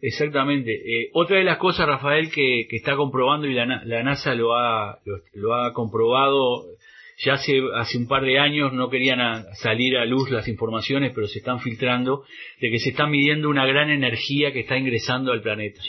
[0.00, 0.72] Exactamente.
[0.72, 4.98] Eh, otra de las cosas, Rafael, que, está comprobando y la, NASA lo ha,
[5.34, 6.64] lo, ha comprobado
[7.24, 9.18] ya hace, hace un par de años, no querían
[9.54, 12.22] salir a luz las informaciones, pero se están filtrando,
[12.60, 15.80] de que se está midiendo una gran energía que está ingresando al planeta.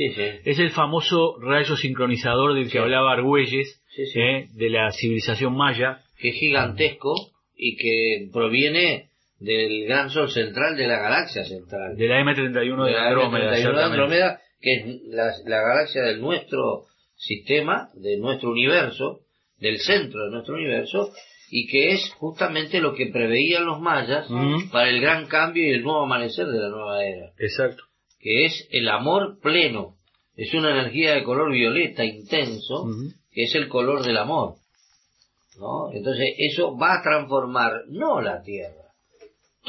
[0.43, 3.79] Es el famoso rayo sincronizador del que hablaba Argüelles,
[4.15, 5.99] eh, de la civilización maya.
[6.17, 7.13] Que es gigantesco
[7.55, 9.08] y que proviene
[9.39, 11.95] del gran sol central de la galaxia central.
[11.95, 14.41] De la M31 de, Andrómeda.
[14.59, 16.85] que es la, galaxia de nuestro
[17.15, 19.21] sistema, de nuestro universo,
[19.57, 21.11] del centro de nuestro universo,
[21.51, 24.27] y que es justamente lo que preveían los mayas
[24.71, 27.31] para el gran cambio y el nuevo amanecer de la nueva era.
[27.39, 27.83] Exacto.
[28.19, 29.95] Que es el amor pleno.
[30.35, 32.85] Es una energía de color violeta intenso,
[33.31, 34.55] que es el color del amor.
[35.59, 35.91] ¿no?
[35.91, 38.88] Entonces eso va a transformar no la Tierra,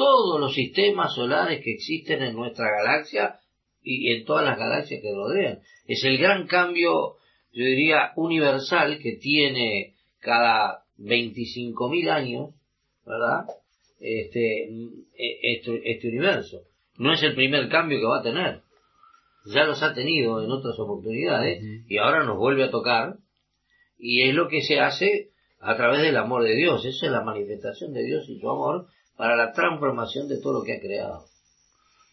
[0.01, 3.39] todos los sistemas solares que existen en nuestra galaxia
[3.83, 5.59] y en todas las galaxias que rodean.
[5.85, 7.17] Es el gran cambio,
[7.53, 12.55] yo diría, universal que tiene cada 25.000 años,
[13.05, 13.45] ¿verdad?
[13.99, 14.69] Este,
[15.53, 16.61] este, este universo.
[16.97, 18.61] No es el primer cambio que va a tener.
[19.53, 23.17] Ya los ha tenido en otras oportunidades y ahora nos vuelve a tocar.
[23.99, 25.29] Y es lo que se hace
[25.59, 26.83] a través del amor de Dios.
[26.85, 28.87] Esa es la manifestación de Dios y su amor
[29.17, 31.25] para la transformación de todo lo que ha creado.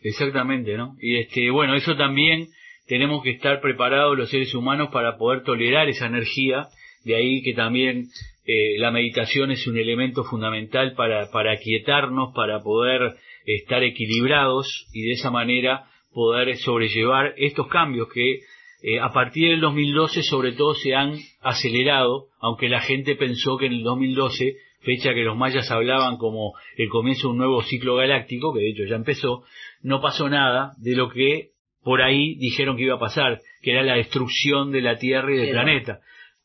[0.03, 0.97] Exactamente, ¿no?
[1.01, 2.49] Y este, bueno, eso también
[2.87, 6.69] tenemos que estar preparados los seres humanos para poder tolerar esa energía,
[7.05, 8.07] de ahí que también
[8.47, 15.03] eh, la meditación es un elemento fundamental para, para aquietarnos, para poder estar equilibrados y
[15.03, 18.41] de esa manera poder sobrellevar estos cambios que
[18.81, 23.67] eh, a partir del 2012 sobre todo se han acelerado, aunque la gente pensó que
[23.67, 27.97] en el 2012, fecha que los mayas hablaban como el comienzo de un nuevo ciclo
[27.97, 29.45] galáctico, que de hecho ya empezó,
[29.83, 31.51] no pasó nada de lo que
[31.83, 35.39] por ahí dijeron que iba a pasar, que era la destrucción de la Tierra y
[35.39, 36.01] del planeta.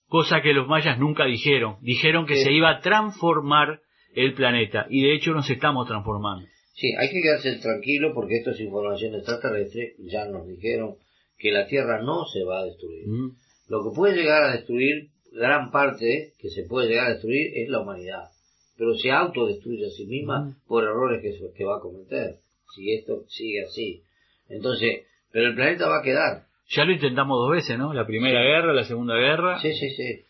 [0.08, 1.78] Cosa que los mayas nunca dijeron.
[1.82, 3.82] Dijeron que se iba a transformar
[4.16, 4.86] el planeta.
[4.90, 6.48] Y de hecho nos estamos transformando.
[6.76, 9.94] Sí, hay que quedarse tranquilo porque esto es información extraterrestre.
[10.00, 10.96] Ya nos dijeron
[11.38, 13.08] que la Tierra no se va a destruir.
[13.08, 13.36] Mm.
[13.70, 17.70] Lo que puede llegar a destruir, gran parte que se puede llegar a destruir, es
[17.70, 18.30] la humanidad.
[18.78, 22.38] Pero se autodestruye a sí misma por errores que, que va a cometer.
[22.76, 24.04] Si esto sigue así.
[24.50, 26.46] Entonces, pero el planeta va a quedar.
[26.70, 27.94] Ya lo intentamos dos veces, ¿no?
[27.94, 29.60] La primera guerra, la segunda guerra.
[29.60, 30.26] Sí, sí, sí.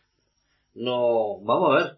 [0.76, 1.93] No, vamos a ver.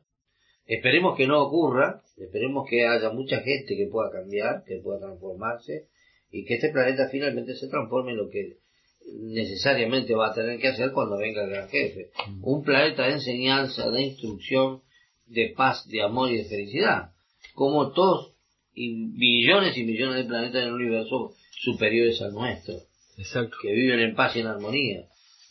[0.67, 5.87] Esperemos que no ocurra, esperemos que haya mucha gente que pueda cambiar, que pueda transformarse
[6.31, 8.57] y que este planeta finalmente se transforme en lo que
[9.05, 12.09] necesariamente va a tener que hacer cuando venga el gran jefe.
[12.41, 14.81] Un planeta de enseñanza, de instrucción,
[15.27, 17.11] de paz, de amor y de felicidad.
[17.53, 18.33] Como todos
[18.73, 22.75] y millones y millones de planetas en el universo superiores al nuestro
[23.17, 23.55] Exacto.
[23.61, 25.05] que viven en paz y en armonía.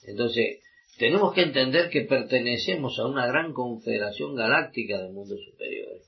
[0.06, 0.60] Entonces,
[0.98, 6.02] tenemos que entender que pertenecemos a una gran confederación galáctica de mundos superiores.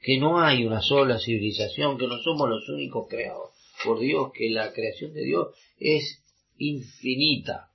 [0.00, 3.50] Que no hay una sola civilización, que no somos los únicos creados.
[3.84, 6.21] Por Dios, que la creación de Dios es
[6.62, 7.70] infinita.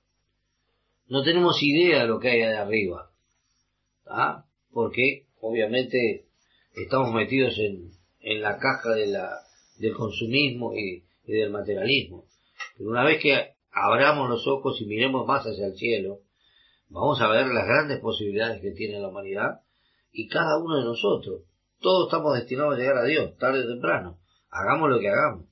[1.08, 3.10] No tenemos idea de lo que hay de arriba.
[4.06, 4.44] ¿ah?
[4.72, 6.26] Porque, obviamente,
[6.74, 9.30] estamos metidos en, en la caja de la,
[9.78, 12.24] del consumismo y, y del materialismo.
[12.76, 16.20] Pero una vez que abramos los ojos y miremos más hacia el cielo,
[16.88, 19.60] vamos a ver las grandes posibilidades que tiene la humanidad
[20.12, 21.42] y cada uno de nosotros.
[21.80, 24.18] Todos estamos destinados a llegar a Dios, tarde o temprano.
[24.50, 25.46] Hagamos lo que hagamos.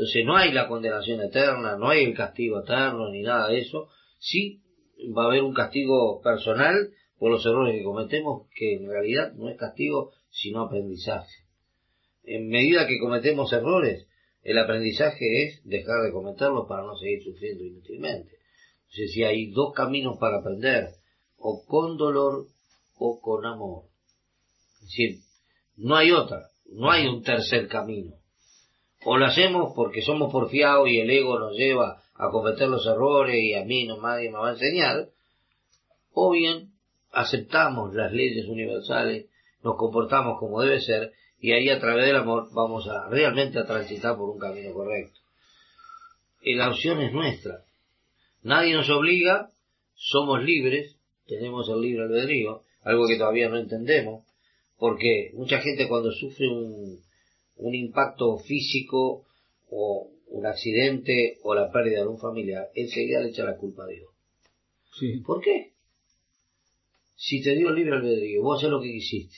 [0.00, 3.90] Entonces no hay la condenación eterna, no hay el castigo eterno, ni nada de eso.
[4.18, 4.62] Sí
[5.14, 6.88] va a haber un castigo personal
[7.18, 11.44] por los errores que cometemos, que en realidad no es castigo, sino aprendizaje.
[12.24, 14.06] En medida que cometemos errores,
[14.42, 18.38] el aprendizaje es dejar de cometerlos para no seguir sufriendo inútilmente.
[18.84, 20.94] Entonces, si hay dos caminos para aprender,
[21.36, 22.46] o con dolor
[22.96, 23.84] o con amor.
[24.76, 25.18] Es decir,
[25.76, 28.19] no hay otra, no hay un tercer camino.
[29.04, 33.36] O lo hacemos porque somos porfiados y el ego nos lleva a cometer los errores
[33.36, 35.08] y a mí no nadie me va a enseñar,
[36.12, 36.72] o bien
[37.10, 39.26] aceptamos las leyes universales,
[39.62, 43.64] nos comportamos como debe ser y ahí a través del amor vamos a realmente a
[43.64, 45.18] transitar por un camino correcto.
[46.42, 47.64] Y la opción es nuestra.
[48.42, 49.50] Nadie nos obliga,
[49.94, 50.96] somos libres,
[51.26, 54.24] tenemos el libre albedrío, algo que todavía no entendemos,
[54.78, 57.00] porque mucha gente cuando sufre un,
[57.60, 59.26] un impacto físico
[59.70, 63.88] o un accidente o la pérdida de un familiar, enseguida le echa la culpa a
[63.88, 64.08] Dios.
[64.98, 65.20] Sí.
[65.20, 65.72] ¿Por qué?
[67.16, 69.36] Si te dio el libre albedrío, vos haces lo que quisiste.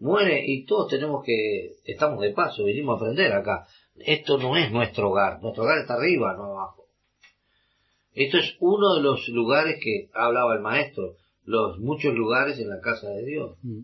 [0.00, 3.66] Muere y todos tenemos que, estamos de paso, vinimos a aprender acá.
[3.96, 6.86] Esto no es nuestro hogar, nuestro hogar está arriba, no abajo.
[8.12, 12.80] Esto es uno de los lugares que hablaba el maestro, los muchos lugares en la
[12.80, 13.56] casa de Dios.
[13.62, 13.80] Mm.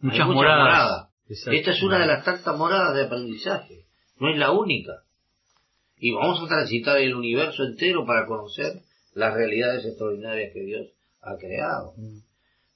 [0.00, 1.13] Muchas moradas.
[1.28, 3.86] Esta es una de las tantas moradas de aprendizaje,
[4.20, 5.04] no es la única.
[5.96, 8.82] Y vamos a transitar el universo entero para conocer
[9.14, 10.88] las realidades extraordinarias que Dios
[11.22, 11.94] ha creado.
[11.96, 12.18] Mm.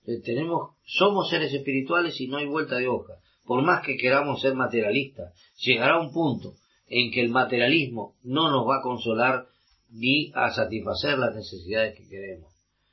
[0.07, 3.15] Eh, Tenemos, somos seres espirituales y no hay vuelta de hoja.
[3.45, 6.55] Por más que queramos ser materialistas, llegará un punto
[6.89, 9.47] en que el materialismo no nos va a consolar
[9.91, 12.51] ni a satisfacer las necesidades que queremos.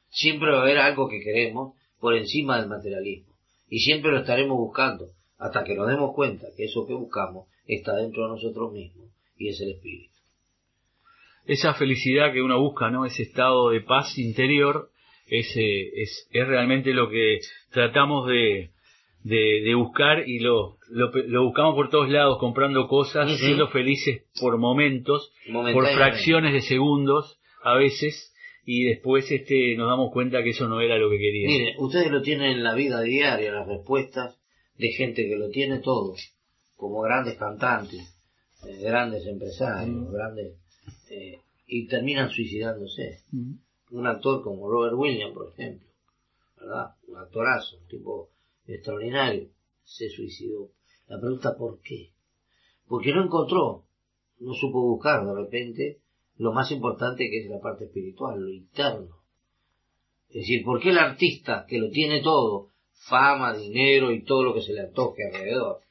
[0.09, 3.33] Siempre va a haber algo que queremos por encima del materialismo.
[3.69, 5.07] Y siempre lo estaremos buscando
[5.37, 9.49] hasta que nos demos cuenta que eso que buscamos está dentro de nosotros mismos y
[9.49, 10.13] es el espíritu.
[11.45, 13.05] Esa felicidad que uno busca, ¿no?
[13.05, 14.89] Ese estado de paz interior
[15.27, 17.39] es, es, es realmente lo que
[17.71, 18.71] tratamos de,
[19.23, 24.23] de, de buscar y lo, lo, lo buscamos por todos lados, comprando cosas, siendo felices
[24.39, 28.33] por momentos, por fracciones de segundos a veces,
[28.65, 31.57] y después este nos damos cuenta que eso no era lo que queríamos.
[31.59, 34.39] Mire, ustedes lo tienen en la vida diaria, las respuestas
[34.77, 36.15] de gente que lo tiene todo,
[36.75, 38.01] como grandes cantantes,
[38.65, 40.11] eh, grandes empresarios, Mm.
[40.13, 40.57] grandes,
[41.09, 43.19] eh, y terminan suicidándose.
[43.31, 43.53] Mm.
[43.91, 45.87] Un actor como Robert Williams, por ejemplo,
[46.59, 46.95] ¿verdad?
[47.07, 48.29] Un actorazo, un tipo
[48.67, 49.49] extraordinario,
[49.83, 50.71] se suicidó.
[51.07, 52.11] La pregunta ¿por qué?
[52.87, 53.85] Porque no encontró,
[54.39, 56.01] no supo buscar de repente
[56.37, 59.15] lo más importante que es la parte espiritual, lo interno.
[60.29, 62.71] Es decir, ¿por qué el artista que lo tiene todo,
[63.07, 65.81] fama, dinero y todo lo que se le antoje alrededor,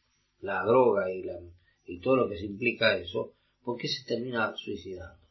[0.40, 1.38] la droga y, la,
[1.86, 3.32] y todo lo que se implica eso,
[3.62, 5.22] ¿por qué se termina suicidando?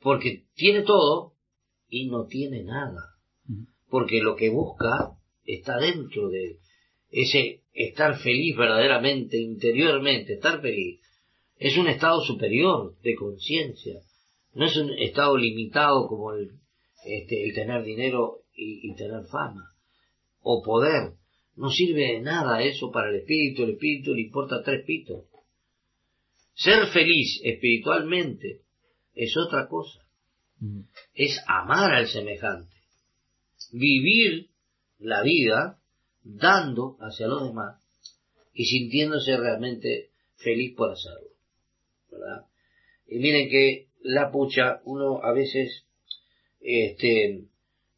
[0.00, 1.32] Porque tiene todo
[1.88, 3.16] y no tiene nada.
[3.88, 6.58] Porque lo que busca está dentro de él.
[7.10, 11.00] Ese estar feliz verdaderamente, interiormente, estar feliz,
[11.56, 14.00] es un estado superior de conciencia.
[14.54, 16.50] No es un estado limitado como el,
[17.06, 19.77] este, el tener dinero y, y tener fama
[20.42, 21.14] o poder.
[21.56, 23.64] No sirve de nada eso para el espíritu.
[23.64, 25.24] El espíritu le importa tres pitos.
[26.54, 28.62] Ser feliz espiritualmente
[29.14, 30.00] es otra cosa.
[31.14, 32.74] Es amar al semejante.
[33.72, 34.48] Vivir
[34.98, 35.78] la vida
[36.22, 37.80] dando hacia los demás
[38.52, 41.30] y sintiéndose realmente feliz por hacerlo.
[42.10, 42.46] ¿verdad?
[43.06, 45.84] Y miren que la pucha, uno a veces
[46.60, 47.44] este,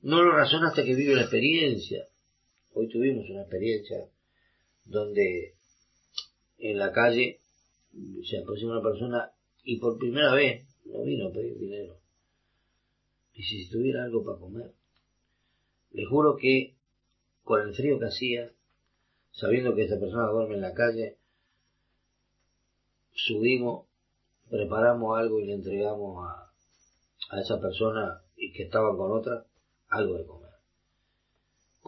[0.02, 2.06] no lo razona hasta que vive la experiencia.
[2.72, 4.08] Hoy tuvimos una experiencia
[4.84, 5.54] donde
[6.58, 7.40] en la calle
[8.24, 9.32] se aproxima una persona
[9.64, 11.98] y por primera vez no vino a pedir dinero.
[13.34, 14.72] Y si tuviera algo para comer.
[15.92, 16.76] Le juro que
[17.42, 18.52] con el frío que hacía,
[19.32, 21.16] sabiendo que esa persona duerme en la calle,
[23.12, 23.86] subimos,
[24.48, 26.52] preparamos algo y le entregamos a,
[27.30, 29.44] a esa persona y que estaba con otra
[29.88, 30.39] algo de comer.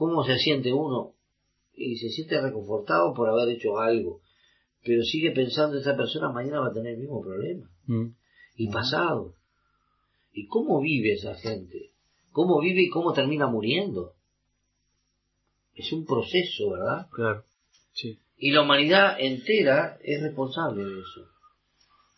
[0.03, 1.13] ¿Cómo se siente uno?
[1.75, 4.21] Y se siente reconfortado por haber hecho algo,
[4.85, 7.71] pero sigue pensando esa persona mañana va a tener el mismo problema.
[7.87, 8.09] Mm.
[8.57, 9.37] Y pasado.
[10.33, 11.93] ¿Y cómo vive esa gente?
[12.33, 14.15] ¿Cómo vive y cómo termina muriendo?
[15.77, 17.07] Es un proceso, ¿verdad?
[17.13, 17.45] Claro.
[17.93, 18.19] Sí.
[18.39, 21.29] Y la humanidad entera es responsable de eso.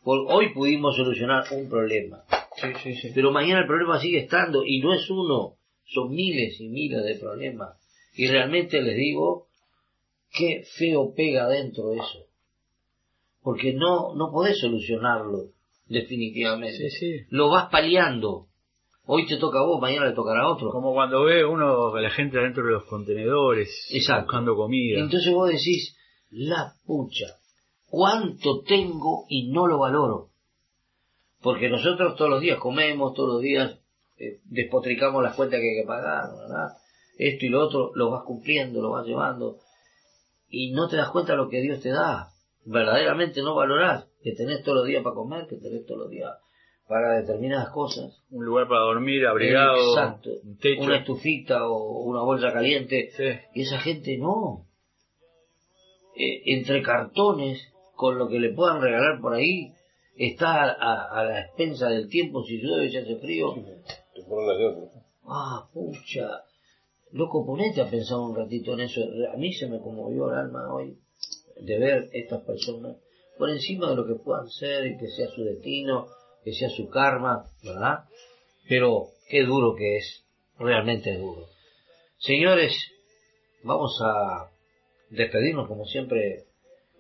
[0.03, 2.25] Por hoy pudimos solucionar un problema,
[2.57, 3.13] Sí, sí, sí.
[3.15, 7.17] pero mañana el problema sigue estando y no es uno, son miles y miles de
[7.17, 7.79] problemas.
[8.15, 9.47] Y realmente les digo,
[10.33, 12.27] qué feo pega dentro eso.
[13.43, 15.51] Porque no, no podés solucionarlo
[15.87, 16.91] definitivamente.
[16.91, 17.27] Sí, sí.
[17.31, 18.47] Lo vas paliando.
[19.07, 20.71] Hoy te toca a vos, mañana le tocará a otro.
[20.71, 24.25] Como cuando ve uno a la gente adentro de los contenedores Exacto.
[24.25, 25.01] buscando comida.
[25.01, 25.95] Entonces vos decís,
[26.31, 27.27] la pucha,
[27.87, 30.31] ¿cuánto tengo y no lo valoro?
[31.43, 33.79] Porque nosotros todos los días comemos, todos los días
[34.19, 36.69] eh, despotricamos las cuentas que hay que pagar, ¿verdad?
[37.19, 39.59] Esto y lo otro lo vas cumpliendo, lo vas llevando
[40.49, 42.29] y no te das cuenta de lo que Dios te da.
[42.67, 46.31] Verdaderamente no valorás que tenés todos los días para comer, que tenés todos los días
[46.89, 48.23] para determinadas cosas.
[48.31, 50.31] Un lugar para dormir, abrigado, Exacto.
[50.43, 50.83] un techo.
[50.83, 53.11] Una estufita o una bolsa caliente.
[53.17, 53.25] Sí.
[53.55, 54.67] Y esa gente no.
[56.17, 57.61] Eh, entre cartones,
[57.97, 59.73] con lo que le puedan regalar por ahí,
[60.17, 63.55] está a, a- a la expensa del tiempo, si llueve, si hace frío.
[65.27, 66.29] Ah, pucha.
[67.13, 69.01] Loco, ponete a pensar un ratito en eso.
[69.33, 70.97] A mí se me conmovió el alma hoy
[71.61, 72.97] de ver estas personas
[73.39, 76.07] por encima de lo que puedan ser y que sea su destino,
[76.45, 78.05] que sea su karma, ¿verdad?
[78.69, 80.25] Pero qué duro que es,
[80.59, 81.47] realmente duro.
[82.19, 82.73] Señores,
[83.63, 84.51] vamos a
[85.11, 86.45] despedirnos como siempre,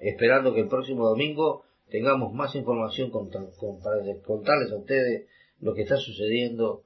[0.01, 3.97] esperando que el próximo domingo tengamos más información con- con- para
[4.27, 5.29] contarles a ustedes
[5.61, 6.83] lo que está sucediendo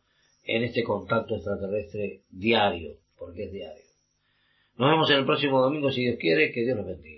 [0.48, 3.84] en este contacto extraterrestre diario, porque es diario.
[4.78, 7.17] Nos vemos en el próximo domingo si Dios quiere, que Dios los bendiga.